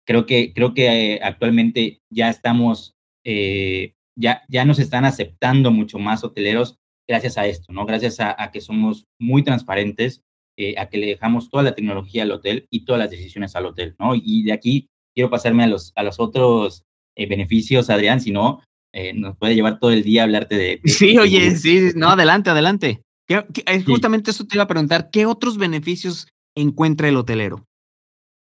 [0.07, 5.99] creo que, creo que eh, actualmente ya estamos eh, ya, ya nos están aceptando mucho
[5.99, 7.85] más hoteleros gracias a esto, ¿no?
[7.85, 10.23] Gracias a, que somos muy transparentes,
[10.57, 13.65] eh, a que le dejamos toda la tecnología al hotel y todas las decisiones al
[13.65, 14.13] hotel, ¿no?
[14.15, 16.83] Y de aquí quiero pasarme a los, a los otros
[17.15, 18.61] eh, beneficios, Adrián, si no,
[18.93, 20.81] eh, nos puede llevar todo el día a hablarte de...
[20.85, 23.01] sí, oye, sí, no, adelante, adelante.
[23.85, 27.65] justamente eso te iba a preguntar, ¿qué otros beneficios encuentra el hotelero?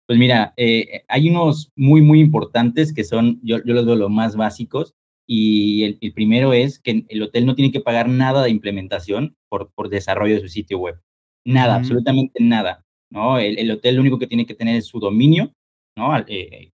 [0.06, 4.34] Pues mira, hay unos muy, muy importantes que son, yo, yo los veo los más
[4.34, 4.94] básicos,
[5.32, 9.70] y el, primero es que el hotel no tiene que pagar nada de implementación por,
[9.76, 11.00] por desarrollo de su sitio web.
[11.44, 12.84] Nada, absolutamente nada.
[13.10, 13.38] ¿no?
[13.38, 15.52] El, hotel lo único que tiene que tener es su dominio,
[15.96, 16.16] ¿no?
[16.26, 16.70] Eh,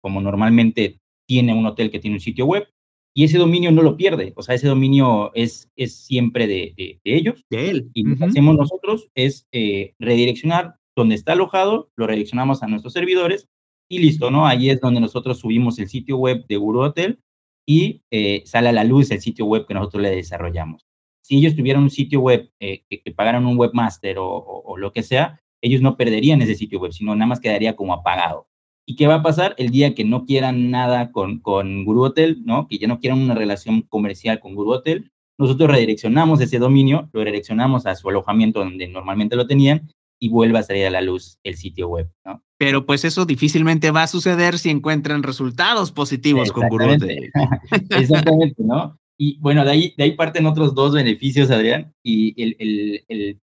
[0.00, 2.68] como normalmente tiene un hotel que tiene un sitio web,
[3.14, 7.00] y ese dominio no lo pierde, o sea, ese dominio es, es siempre de, de,
[7.02, 7.44] ellos.
[7.48, 7.90] De él.
[7.94, 12.92] Y lo que hacemos nosotros es eh, redireccionar donde está alojado, lo redireccionamos a nuestros
[12.92, 13.48] servidores
[13.88, 14.46] y listo, ¿no?
[14.46, 17.20] Ahí es donde nosotros subimos el sitio web de Guru Hotel
[17.66, 20.86] y eh, sale a la luz el sitio web que nosotros le desarrollamos.
[21.26, 25.40] Si ellos tuvieran un sitio web eh, que, pagaran un webmaster o, lo que sea,
[25.60, 28.46] ellos no perderían ese sitio web, sino nada más quedaría como apagado.
[28.86, 32.42] ¿Y qué va a pasar el día que no quieran nada con, con Guru Hotel,
[32.44, 32.68] ¿no?
[32.68, 35.10] que ya no quieran una relación comercial con Guru Hotel?
[35.36, 40.60] Nosotros redireccionamos ese dominio, lo redireccionamos a su alojamiento donde normalmente lo tenían y vuelve
[40.60, 42.40] a salir a la luz el sitio web, ¿no?
[42.56, 47.32] Pero pues eso difícilmente va a suceder si encuentran resultados positivos con Gurutel.
[47.90, 48.96] Exactamente, ¿no?
[49.18, 51.92] Y bueno, de ahí, de ahí parten otros dos beneficios, Adrián.
[52.04, 53.40] Y el, el, el,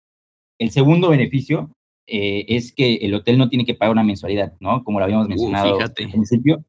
[0.60, 1.72] el segundo beneficio
[2.08, 4.84] eh, es que el hotel no tiene que pagar una mensualidad, ¿no?
[4.84, 6.66] Como lo habíamos uh, mencionado al principio,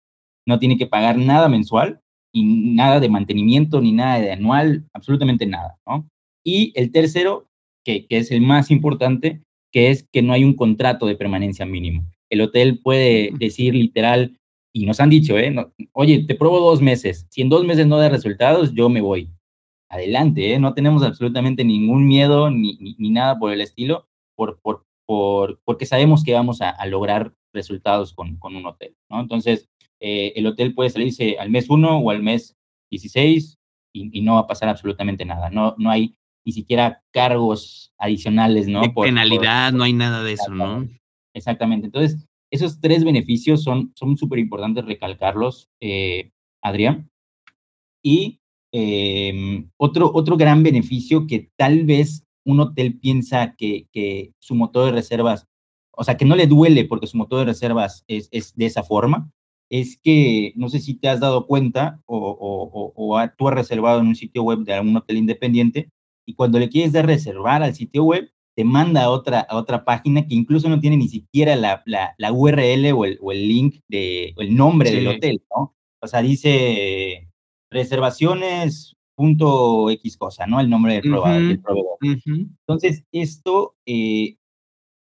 [0.46, 2.00] no tiene que pagar nada mensual
[2.32, 6.08] y nada de mantenimiento ni nada de anual, absolutamente nada, ¿no?
[6.44, 7.48] Y el tercero,
[7.84, 11.66] que, que es el más importante, que es que no hay un contrato de permanencia
[11.66, 12.04] mínimo.
[12.30, 14.38] El hotel puede decir literal,
[14.72, 15.54] y nos han dicho, ¿eh?
[15.92, 19.30] oye, te pruebo dos meses, si en dos meses no da resultados, yo me voy.
[19.88, 20.58] Adelante, ¿eh?
[20.58, 25.84] no tenemos absolutamente ningún miedo ni, ni, nada por el estilo, por, por, por, porque
[25.84, 28.96] sabemos que vamos a, lograr resultados con, con, un hotel.
[29.10, 29.20] ¿no?
[29.20, 29.68] Entonces,
[30.00, 32.56] eh, el hotel puede salirse al mes uno o al mes
[32.90, 33.58] 16
[33.92, 35.50] y, y, no va a pasar absolutamente nada.
[35.50, 38.80] No, no hay ni siquiera cargos adicionales, ¿no?
[38.94, 40.88] por, penalidad, no hay nada de eso, ¿no?
[41.34, 41.86] Exactamente.
[41.86, 46.30] Entonces, esos tres beneficios son súper importantes recalcarlos, eh,
[46.62, 47.10] Adrián.
[48.02, 48.40] Y
[48.72, 54.92] em, otro, otro gran beneficio que tal vez un hotel piensa que, su motor de
[54.92, 55.46] reservas,
[55.92, 59.30] o sea, que no le duele porque su motor de reservas es, de esa forma,
[59.70, 64.00] es que no sé si te has dado cuenta o, o, o, tú has reservado
[64.00, 65.90] en un sitio web de algún hotel independiente
[66.26, 69.84] y cuando le quieres dar reservar al sitio web, te manda a otra, a otra
[69.84, 73.48] página que incluso no tiene ni siquiera la, la, la URL o el, o el,
[73.48, 75.74] link de, o el nombre del hotel, ¿no?
[76.00, 77.28] O sea, dice
[77.70, 80.60] reservaciones punto X cosa, ¿no?
[80.60, 81.98] El nombre del, proveedor.
[82.00, 83.76] Entonces, esto...
[83.86, 84.36] Eh,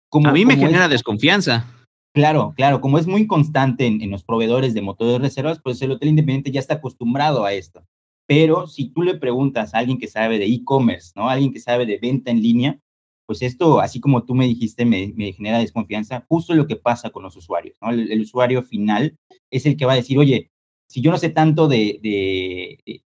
[0.10, 1.66] como, a mí me genera desconfianza.
[2.14, 5.82] Claro, claro, como es muy constante en, en, los proveedores de motores de reservas, pues
[5.82, 7.86] el hotel independiente ya está acostumbrado a esto.
[8.26, 11.30] Pero si tú le preguntas a alguien que sabe de e-commerce, ¿no?
[11.30, 12.80] alguien que sabe de venta en línea,
[13.28, 17.24] pues esto, así como tú me dijiste, me, genera desconfianza, justo lo que pasa con
[17.24, 17.90] los usuarios, ¿no?
[17.92, 19.18] El, usuario final
[19.52, 20.50] es el que va a decir, oye,
[20.90, 22.00] si yo no sé tanto de,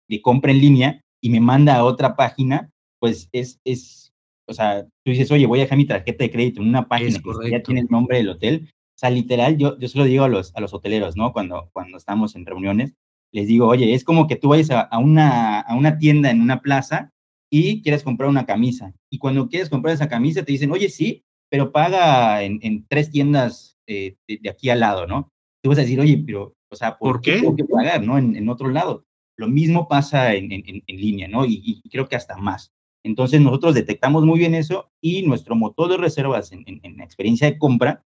[0.07, 4.11] de, compra en línea y me manda a otra página, pues es, es,
[4.47, 7.19] o sea, tú dices, oye, voy a dejar mi tarjeta de crédito en una página
[7.19, 8.67] que ya tiene el nombre del hotel.
[8.71, 11.31] O sea, literal, yo, yo se lo digo a los, a los hoteleros, ¿no?
[11.31, 12.95] Cuando, cuando estamos en reuniones,
[13.31, 16.61] les digo, oye, es como que tú vayas a, una, a una tienda en una
[16.61, 17.13] plaza
[17.49, 18.93] y quieres comprar una camisa.
[19.09, 23.09] Y cuando quieres comprar esa camisa, te dicen, oye, sí, pero paga en, en tres
[23.09, 25.31] tiendas eh, de, aquí al lado, ¿no?
[25.62, 27.33] Tú vas a decir, oye, pero, o sea, ¿por, qué?
[27.33, 28.17] tengo que pagar, ¿no?
[28.17, 29.05] En, en, otro lado.
[29.35, 31.45] Lo mismo pasa en, en línea, ¿no?
[31.45, 32.71] Y, creo que hasta más.
[33.03, 37.57] Entonces, nosotros detectamos muy bien eso y nuestro motor de reservas en, en, experiencia de
[37.57, 38.03] compra,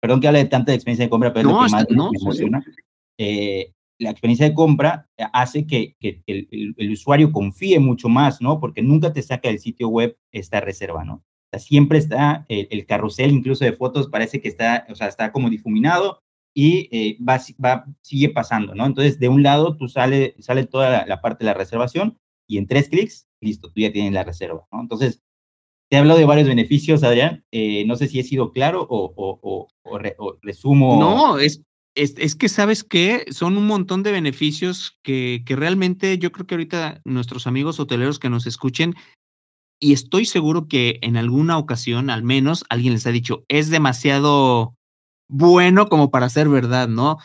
[0.00, 2.64] perdón que hable de tanta experiencia de compra, pero es lo que más me emociona,
[3.18, 8.60] eh, la experiencia de compra hace que, el, usuario confíe mucho más, ¿no?
[8.60, 11.24] Porque nunca te saca del sitio web esta reserva, ¿no?
[11.58, 16.20] Siempre está el, carrusel, incluso de fotos, parece que está, o sea, está como difuminado
[16.54, 18.86] y eh, va, va, sigue pasando, ¿no?
[18.86, 22.66] Entonces, de un lado, tú sale, sale toda la, parte de la reservación y en
[22.66, 24.80] tres clics, listo, tú ya tienes la reserva, ¿no?
[24.80, 25.22] Entonces,
[25.90, 27.44] te he hablado de varios beneficios, Adrián.
[27.52, 29.68] Eh, no sé si he sido claro o
[30.42, 30.98] resumo.
[30.98, 31.62] No, es,
[31.94, 36.54] es, que sabes que son un montón de beneficios que, que realmente yo creo que
[36.54, 38.94] ahorita nuestros amigos hoteleros que nos escuchen,
[39.80, 44.76] y estoy seguro que en alguna ocasión, al menos, alguien les ha dicho, es demasiado
[45.28, 47.16] bueno como para ser verdad, ¿no?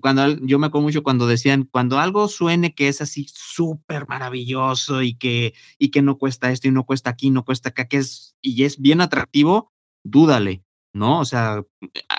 [0.00, 5.00] Cuando yo me acuerdo mucho cuando decían, cuando algo suene que es así súper maravilloso
[5.02, 7.98] y que, y que no cuesta esto y no cuesta aquí, no cuesta acá, que
[7.98, 9.72] es, y es bien atractivo,
[10.04, 11.20] dúdale, ¿no?
[11.20, 11.62] O sea,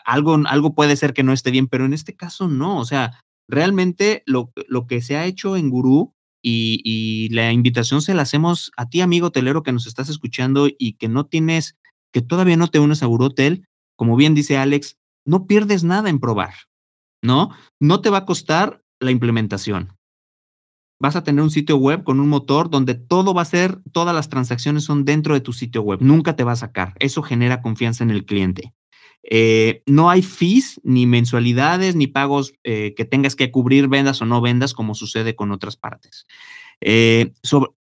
[0.05, 3.19] algo, algo puede ser que no esté bien, pero en este caso no, o sea,
[3.47, 8.23] realmente lo, lo que se ha hecho en Gurú y, y la invitación se la
[8.23, 11.77] hacemos a ti, amigo hotelero, que nos estás escuchando y que no tienes,
[12.11, 16.09] que todavía no te unes a Gurú Hotel, como bien dice Alex, no pierdes nada
[16.09, 16.53] en probar,
[17.21, 17.51] ¿no?
[17.79, 19.95] No te va a costar la implementación.
[20.99, 24.15] Vas a tener un sitio web con un motor donde todo va a ser, todas
[24.15, 26.93] las transacciones son dentro de tu sitio web, nunca te va a sacar.
[26.99, 28.73] Eso genera confianza en el cliente.
[29.23, 34.25] Eh, no hay fees, ni mensualidades, ni pagos eh, que tengas que cubrir vendas o
[34.25, 36.25] no vendas, como sucede con otras partes.
[36.81, 37.31] Eh,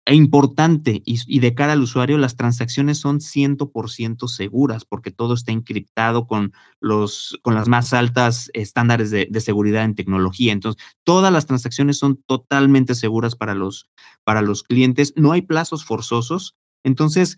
[0.07, 5.53] e importante y, de cara al usuario, las transacciones son 100% seguras porque todo está
[5.53, 10.53] encriptado con, los, con las más altas estándares de, seguridad en tecnología.
[10.53, 13.88] Entonces, todas las transacciones son totalmente seguras para los,
[14.25, 15.12] para los clientes.
[15.16, 16.57] No hay plazos forzosos.
[16.83, 17.37] Entonces,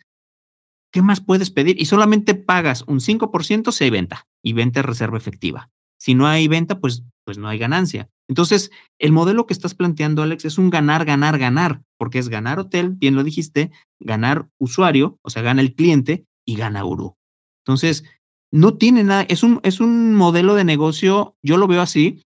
[0.93, 1.81] ¿qué más puedes pedir?
[1.81, 5.71] Y solamente pagas un 5% si hay venta y venta reserva efectiva.
[5.99, 8.09] Si no hay venta, pues, pues no hay ganancia.
[8.29, 12.59] Entonces, el modelo que estás planteando, Alex, es un ganar, ganar, ganar, porque es ganar
[12.59, 17.17] hotel, bien lo dijiste, ganar usuario, o sea, gana el cliente y gana Guru.
[17.65, 18.05] Entonces,
[18.53, 22.23] no tiene nada, es un, es un modelo de negocio, yo lo veo así,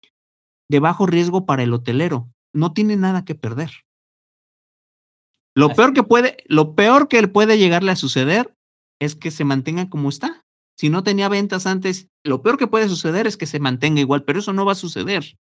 [0.70, 2.30] de bajo riesgo para el hotelero.
[2.54, 3.72] No tiene nada que perder.
[5.56, 8.56] Lo peor que puede, lo peor que puede llegarle a suceder
[9.00, 10.46] es que se mantenga como está.
[10.78, 14.24] Si no tenía ventas antes, lo peor que puede suceder es que se mantenga igual,
[14.24, 15.36] pero eso no va a suceder.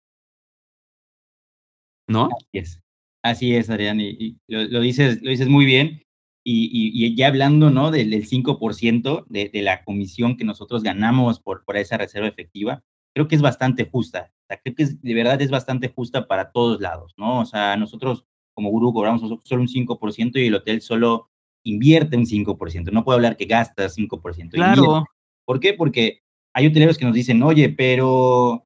[2.08, 2.30] ¿no?
[2.32, 2.82] Así es,
[3.24, 6.04] así es Adrián, y, lo, dices, lo dices muy bien.
[6.50, 7.92] Y, ya hablando ¿no?
[7.92, 13.28] del, 5% de, de, la comisión que nosotros ganamos por, por esa reserva efectiva, creo
[13.28, 14.32] que es bastante justa.
[14.64, 17.42] creo que de verdad es bastante justa para todos lados, ¿no?
[17.42, 18.24] O sea, nosotros
[18.58, 21.30] como gurú cobramos solo un 5% y el hotel solo
[21.64, 22.92] invierte un 5%.
[22.92, 24.50] No puedo hablar que gasta 5%.
[24.50, 25.06] Claro.
[25.46, 25.76] ¿Por qué?
[25.76, 26.22] Porque
[26.56, 28.66] hay hoteleros que nos dicen, oye, pero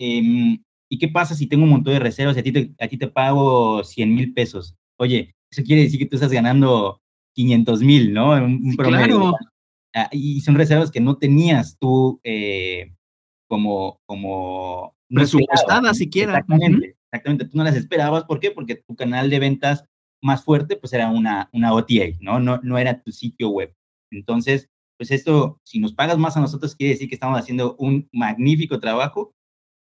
[0.00, 0.58] eh,
[0.90, 2.96] ¿Y qué pasa si tengo un montón de reservas y a ti te, a ti
[2.96, 4.74] te pago 100 mil pesos?
[4.98, 7.02] Oye, eso quiere decir que tú estás ganando
[7.34, 8.30] 500 mil, ¿no?
[8.30, 9.34] Un, Claro.
[9.94, 12.94] Ah, y son reservas que no tenías tú eh,
[13.48, 14.00] como...
[14.06, 16.32] como Presupuestadas siquiera.
[16.32, 17.46] Exactamente, exactamente.
[17.46, 18.24] Tú no las esperabas.
[18.24, 18.50] ¿Por qué?
[18.50, 19.84] Porque tu canal de ventas
[20.22, 22.40] más fuerte pues era una, una OTA, ¿no?
[22.40, 22.60] ¿no?
[22.62, 23.74] No era tu sitio web.
[24.10, 28.08] Entonces, pues esto, si nos pagas más a nosotros, quiere decir que estamos haciendo un
[28.12, 29.32] magnífico trabajo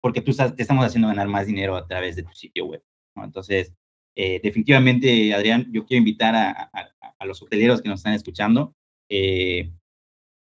[0.02, 2.82] porque tú te estamos haciendo ganar más dinero a través de tu sitio web.
[3.16, 3.72] Entonces,
[4.16, 6.70] eh, definitivamente, Adrián, yo quiero invitar a,
[7.24, 8.74] los hoteleros que nos están escuchando
[9.08, 9.72] eh,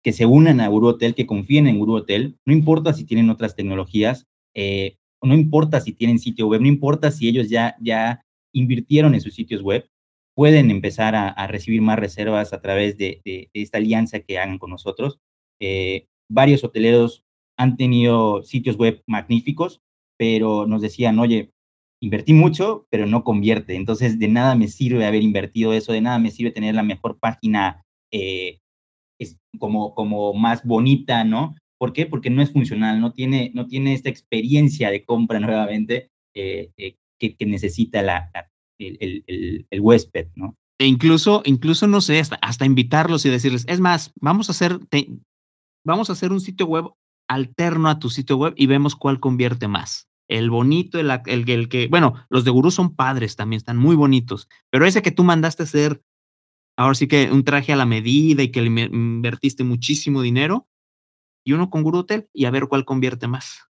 [0.02, 2.38] que se unan a Guru Hotel, que confíen en Guru Hotel.
[2.46, 7.12] No importa si tienen otras tecnologías, eh, no importa si tienen sitio web, no importa
[7.12, 9.90] si ellos ya, ya invirtieron en sus sitios web,
[10.36, 13.22] pueden empezar a, recibir más reservas a través de,
[13.54, 15.20] esta alianza que hagan con nosotros.
[16.30, 17.24] varios hoteleros
[17.58, 19.82] han tenido sitios web magníficos,
[20.18, 21.52] pero nos decían, oye,
[22.02, 23.76] invertí mucho, pero no convierte.
[23.76, 27.20] Entonces, de nada me sirve haber invertido eso, de nada me sirve tener la mejor
[27.20, 28.60] página eh,
[29.20, 31.56] es como, como más bonita, ¿no?
[31.80, 32.06] ¿Por qué?
[32.06, 36.98] Porque no es funcional, no tiene, no tiene esta experiencia de compra nuevamente eh, eh,
[37.18, 38.30] que, necesita la,
[38.78, 40.58] el, el, el, huésped, ¿no?
[40.78, 44.80] E incluso, incluso, no sé, hasta, invitarlos y decirles, es más, vamos a hacer,
[45.86, 46.86] vamos a hacer un sitio web
[47.30, 50.10] alterno a tu sitio web y vemos cuál convierte más.
[50.28, 54.48] El bonito, el, el, que, bueno, los de Gurú son padres también, están muy bonitos,
[54.70, 56.02] pero ese que tú mandaste hacer,
[56.78, 60.68] ahora sí que un traje a la medida y que le invertiste muchísimo dinero,
[61.44, 63.70] y uno con Guru Hotel y a ver cuál convierte más.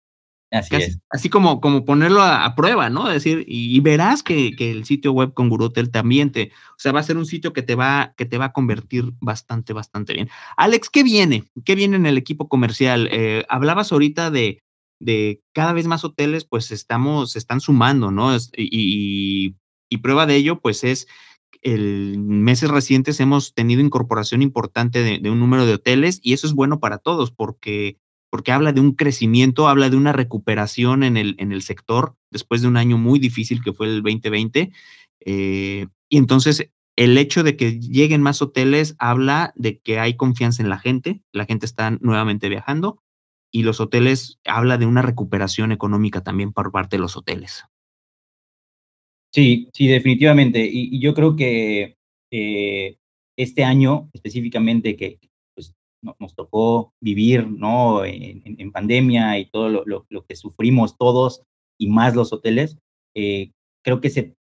[0.50, 1.00] Así es.
[1.10, 3.08] Así como, como ponerlo a, prueba, ¿no?
[3.10, 6.80] Es decir, y, verás que, que, el sitio web con Guru Hotel también te, o
[6.80, 9.74] sea, va a ser un sitio que te va, que te va a convertir bastante,
[9.74, 10.30] bastante bien.
[10.56, 11.44] Alex, ¿qué viene?
[11.66, 13.10] ¿Qué viene en el equipo comercial?
[13.12, 14.64] Eh, hablabas ahorita de,
[15.00, 18.36] de cada vez más hoteles, pues estamos, se están sumando, ¿no?
[18.56, 19.56] Y,
[19.90, 21.08] y, prueba de ello, pues es
[21.62, 26.54] en meses recientes hemos tenido incorporación importante de, un número de hoteles y eso es
[26.54, 27.98] bueno para todos porque
[28.30, 32.62] porque habla de un crecimiento, habla de una recuperación en el, en el sector después
[32.62, 34.72] de un año muy difícil que fue el 2020.
[35.26, 40.62] Eh, y entonces el hecho de que lleguen más hoteles habla de que hay confianza
[40.62, 43.02] en la gente, la gente está nuevamente viajando
[43.50, 47.64] y los hoteles habla de una recuperación económica también por parte de los hoteles.
[49.38, 50.68] Sí, sí, definitivamente.
[50.68, 51.96] Y, yo creo que
[52.32, 52.98] eh,
[53.38, 55.20] este año específicamente que
[56.20, 58.04] nos tocó vivir, ¿no?
[58.04, 61.44] En, pandemia y todo lo, que sufrimos todos
[61.78, 62.80] y más los hoteles,
[63.16, 63.52] eh,
[63.84, 64.34] creo que se,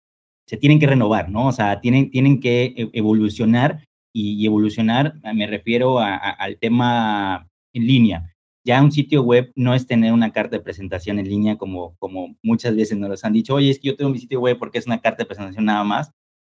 [0.49, 1.49] se tienen que renovar, ¿no?
[1.49, 3.85] O sea, tienen, tienen que e, evolucionar
[4.15, 8.35] y, evolucionar, me refiero al tema en línea.
[8.67, 12.37] Ya un sitio web no es tener una carta de presentación en línea como, como
[12.43, 14.87] muchas veces nos han dicho, oye, es que yo tengo mi sitio web porque es
[14.87, 16.11] una carta de presentación nada más.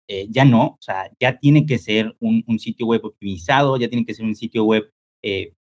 [0.09, 4.05] Eh, ya no, o sea, ya tiene que ser un, sitio web optimizado, ya tiene
[4.05, 4.93] que ser un sitio web
[5.23, 5.55] eh,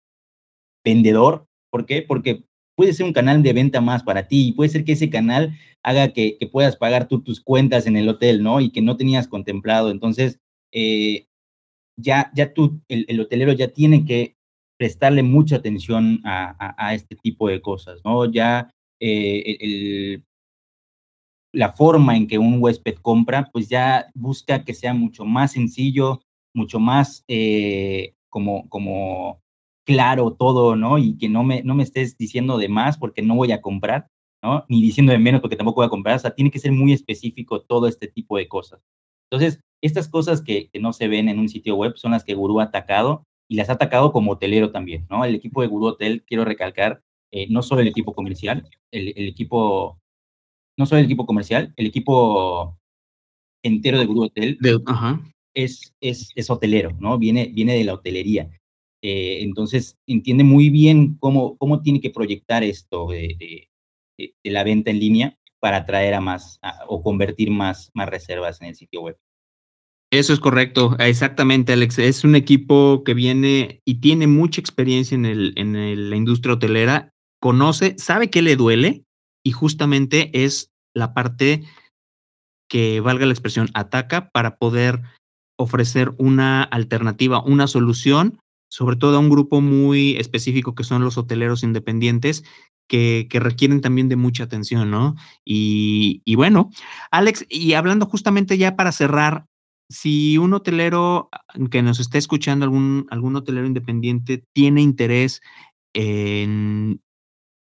[0.84, 1.45] vendedor.
[1.70, 2.02] ¿Por qué?
[2.02, 2.45] Porque
[2.76, 5.56] puede ser un canal de venta más para ti y puede ser que ese canal
[5.84, 8.60] haga que, puedas pagar tú tus cuentas en el hotel, ¿no?
[8.60, 9.91] Y que no tenías contemplado.
[9.91, 10.39] Entonces,
[10.72, 11.28] eh,
[11.95, 14.39] ya, ya tú, el, hotelero ya tiene que
[14.80, 18.32] prestarle mucha atención a, este tipo de cosas, ¿no?
[18.32, 18.71] Ya
[19.01, 20.23] el,
[21.51, 26.21] la forma en que un huésped compra, pues ya busca que sea mucho más sencillo,
[26.53, 29.41] mucho más eh, como,
[29.86, 30.97] claro todo, ¿no?
[30.97, 34.07] Y que no me, no me estés diciendo de más porque no voy a comprar,
[34.41, 34.63] ¿no?
[34.69, 36.15] Ni diciendo de menos porque tampoco voy a comprar.
[36.15, 38.82] O sea, tiene que ser muy específico todo este tipo de cosas.
[39.30, 42.61] Entonces, estas cosas que, no se ven en un sitio web son las que Gurú
[42.61, 45.26] ha atacado y las ha atacado como hotelero también, ¿no?
[45.26, 49.28] El equipo de Gurú Hotel, quiero recalcar, eh, no solo el equipo comercial, el, el
[49.28, 50.00] equipo
[50.80, 52.80] no solo el equipo comercial, el equipo
[53.62, 54.58] entero de Guru Hotel
[55.54, 57.18] Es, es, es, hotelero, ¿no?
[57.18, 58.50] Viene, viene de la hotelería.
[59.02, 63.68] Eh, entonces, entiende muy bien cómo, cómo tiene que proyectar esto de,
[64.43, 68.76] la venta en línea para atraer a más o convertir más, más reservas en el
[68.76, 69.18] sitio web.
[70.12, 71.99] Eso es correcto, exactamente, Alex.
[71.99, 77.12] Es un equipo que viene y tiene mucha experiencia en, el, en la industria hotelera,
[77.39, 79.03] conoce, sabe qué le duele
[79.43, 81.64] y justamente es la parte
[82.70, 85.01] que, valga la expresión, ataca para poder
[85.57, 88.39] ofrecer una alternativa, una solución,
[88.70, 92.43] sobre todo a un grupo muy específico que son los hoteleros independientes,
[92.88, 95.16] que, requieren también de mucha atención, ¿no?
[95.45, 96.72] Y, y, bueno,
[97.12, 99.45] Alex, y hablando justamente ya para cerrar,
[99.90, 101.30] si un hotelero
[101.72, 105.42] que nos está escuchando, algún, algún hotelero independiente, tiene interés
[105.94, 107.02] en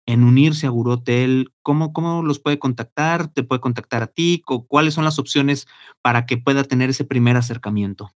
[0.06, 1.52] en unirse a Gurotel?
[1.62, 3.28] ¿Cómo, ¿Cómo los puede contactar?
[3.28, 4.42] ¿Te puede contactar a ti?
[4.68, 5.66] ¿Cuáles son las opciones
[6.00, 8.10] para que pueda tener ese primer acercamiento?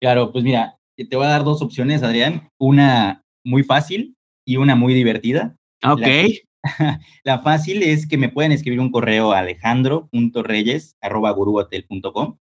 [0.00, 2.48] Claro, pues mira, te voy a dar dos opciones, Adrián.
[2.58, 5.56] Una muy fácil y una muy divertida.
[5.84, 6.00] Ok.
[7.24, 12.36] La, fácil es que me pueden escribir un correo a alejandro.reyes.guruhotel.com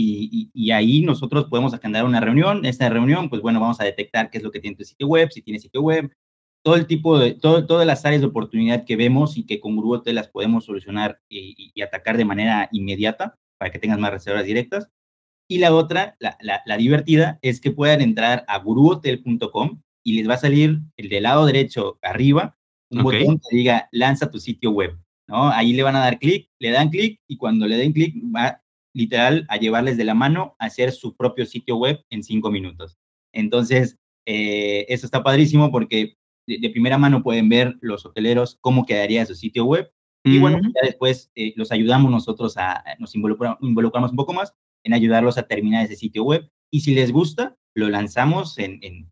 [0.00, 2.64] y, y, ahí nosotros podemos agendar una reunión.
[2.64, 5.30] Esta reunión, pues bueno, vamos a detectar qué es lo que tiene tu sitio web,
[5.32, 6.12] si tiene sitio web,
[6.64, 9.74] todo el tipo de, todo, todas las áreas de oportunidad que vemos y que con
[9.74, 14.88] Guruhotel las podemos solucionar y, atacar de manera inmediata para que tengas más reservas directas.
[15.50, 20.34] Y la otra, la, la, divertida, es que puedan entrar a guruhotel.com y les va
[20.34, 22.56] a salir el del lado derecho arriba
[22.90, 24.96] un botón que diga lanza tu sitio web.
[25.26, 25.50] ¿no?
[25.50, 28.62] Ahí le van a dar clic, le dan clic y cuando le den clic va
[28.94, 32.98] literal a llevarles de la mano a hacer su propio sitio web en cinco minutos.
[33.32, 36.16] Entonces, eh, eso está padrísimo porque
[36.46, 39.90] de, primera mano pueden ver los hoteleros cómo quedaría su sitio web.
[40.24, 44.52] Y bueno, ya después eh, los ayudamos nosotros a, nos involucramos, un poco más
[44.84, 46.50] en ayudarlos a terminar ese sitio web.
[46.70, 49.10] Y si les gusta, lo lanzamos en, en,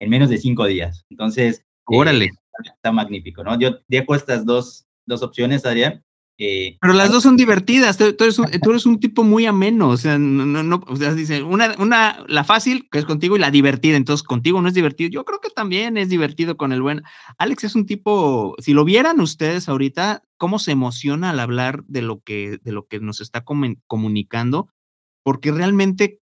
[0.00, 1.04] en menos de cinco días.
[1.10, 2.30] Entonces, eh, órale.
[2.64, 3.58] está magnífico, ¿no?
[3.58, 6.04] Yo dejo estas dos, dos opciones, Adrián.
[6.40, 7.98] Eh, Pero las dos son divertidas.
[7.98, 9.88] Tú, eres un, tú, eres un, tipo muy ameno.
[9.88, 13.40] O sea, no, no, o sea, dice una, una, la fácil, que es contigo, y
[13.40, 13.96] la divertida.
[13.96, 15.10] Entonces, contigo no es divertido.
[15.10, 17.02] Yo creo que también es divertido con el buen.
[17.38, 22.02] Alex es un tipo, si lo vieran ustedes ahorita, cómo se emociona al hablar de
[22.02, 24.68] lo que, de lo que nos está comunicando,
[25.24, 26.20] porque realmente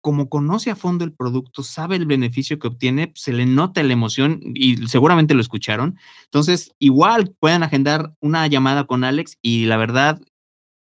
[0.00, 3.92] como conoce a fondo el producto, sabe el beneficio que obtiene, se le nota la
[3.92, 5.98] emoción y seguramente lo escucharon.
[6.24, 10.20] Entonces, igual pueden agendar una llamada con Alex y la verdad,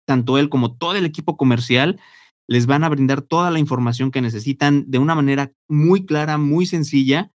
[0.05, 1.99] tanto él como todo el equipo comercial
[2.47, 6.65] les van a brindar toda la información que necesitan de una manera muy clara, muy
[6.65, 7.31] sencilla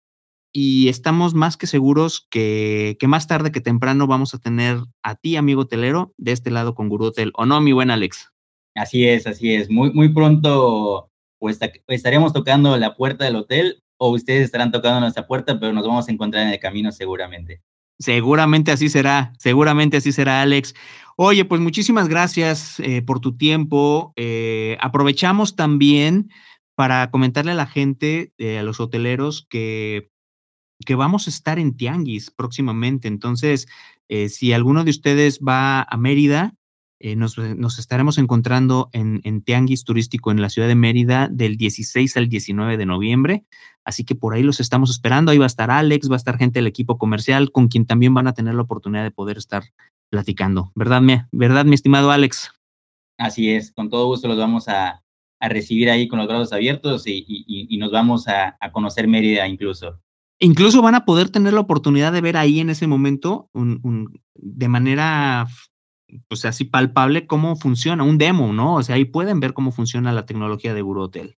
[0.53, 5.15] y estamos más que seguros que, que más tarde que temprano vamos a tener a
[5.15, 7.32] ti, amigo telero, de este lado con Guru Hotel.
[7.36, 8.32] ¿O no, mi buen Alex?
[8.76, 9.70] Así es, así es.
[9.70, 11.09] Muy, muy pronto
[11.39, 15.85] o, estaríamos tocando la puerta del hotel o ustedes estarán tocando nuestra puerta, pero nos
[15.85, 17.61] vamos a encontrar en el camino seguramente.
[17.99, 20.75] Seguramente así será, seguramente así será, Alex.
[21.15, 24.13] Oye, pues muchísimas gracias eh, por tu tiempo.
[24.15, 26.29] Eh, aprovechamos también
[26.75, 30.11] para comentarle a la gente, eh, a los hoteleros, que,
[30.85, 33.07] que vamos a estar en Tianguis próximamente.
[33.07, 33.67] Entonces,
[34.29, 36.57] si alguno de ustedes va a Mérida,
[36.99, 37.37] Eh, nos,
[37.77, 42.77] estaremos encontrando en, en, Tianguis Turístico en la ciudad de Mérida del 16 al 19
[42.77, 43.45] de noviembre.
[43.83, 45.31] Así que por ahí los estamos esperando.
[45.31, 48.13] Ahí va a estar Alex, va a estar gente del equipo comercial con quien también
[48.13, 49.63] van a tener la oportunidad de poder estar
[50.09, 50.71] platicando.
[50.75, 52.51] ¿Verdad, mi, verdad, mi estimado Alex?
[53.17, 55.03] Así es, con todo gusto los vamos a,
[55.39, 59.99] recibir ahí con los brazos abiertos y, nos vamos a, conocer Mérida incluso.
[60.39, 65.47] Incluso van a poder tener la oportunidad de ver ahí en ese momento de manera
[66.28, 68.76] pues así palpable cómo funciona, un demo, ¿no?
[68.76, 71.38] O sea, ahí pueden ver cómo funciona la tecnología de Guru Hotel.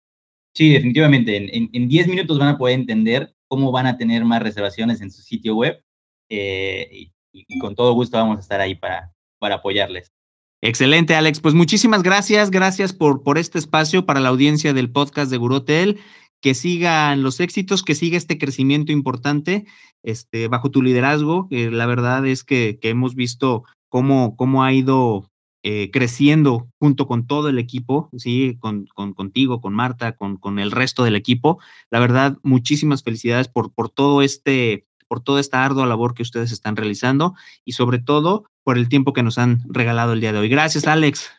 [0.54, 1.50] Sí, definitivamente.
[1.54, 5.22] En 10 minutos van a poder entender cómo van a tener más reservaciones en su
[5.22, 5.82] sitio web
[6.30, 6.88] eh,
[7.32, 10.12] y, con todo gusto vamos a estar ahí para, para apoyarles.
[10.60, 11.40] Excelente, Alex.
[11.40, 12.50] Pues muchísimas gracias.
[12.50, 16.00] Gracias por, por este espacio para la audiencia del podcast de Guru Hotel.
[16.40, 19.66] Que sigan los éxitos, que siga este crecimiento importante
[20.04, 21.48] este, bajo tu liderazgo.
[21.50, 25.30] la verdad es que, que hemos visto cómo, cómo ha ido
[25.62, 28.56] eh, creciendo junto con todo el equipo, ¿sí?
[28.60, 31.60] Con, con, contigo, con Marta, con, con el resto del equipo.
[31.90, 36.52] La verdad, muchísimas felicidades por, por todo este por toda esta ardua labor que ustedes
[36.52, 37.34] están realizando
[37.64, 40.48] y sobre todo por el tiempo que nos han regalado el día de hoy.
[40.50, 41.32] Gracias, Alex.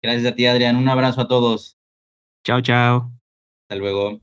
[0.00, 0.76] Gracias a ti, Adrián.
[0.76, 1.76] Un abrazo a todos.
[2.44, 3.12] Chao, chao.
[3.64, 4.20] Hasta luego.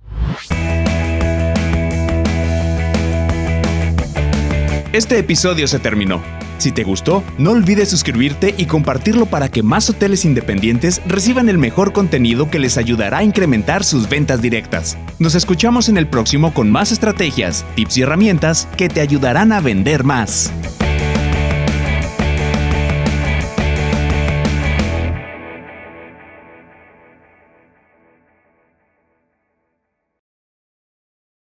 [4.93, 6.23] Este episodio se terminó.
[6.63, 11.57] Si te gustó, no olvides suscribirte y compartirlo para que más hoteles independientes reciban el
[11.57, 14.97] mejor contenido que les ayudará a incrementar sus ventas directas.
[15.19, 19.59] Nos escuchamos en el próximo con más estrategias, tips y herramientas que te ayudarán a
[19.59, 20.53] vender más.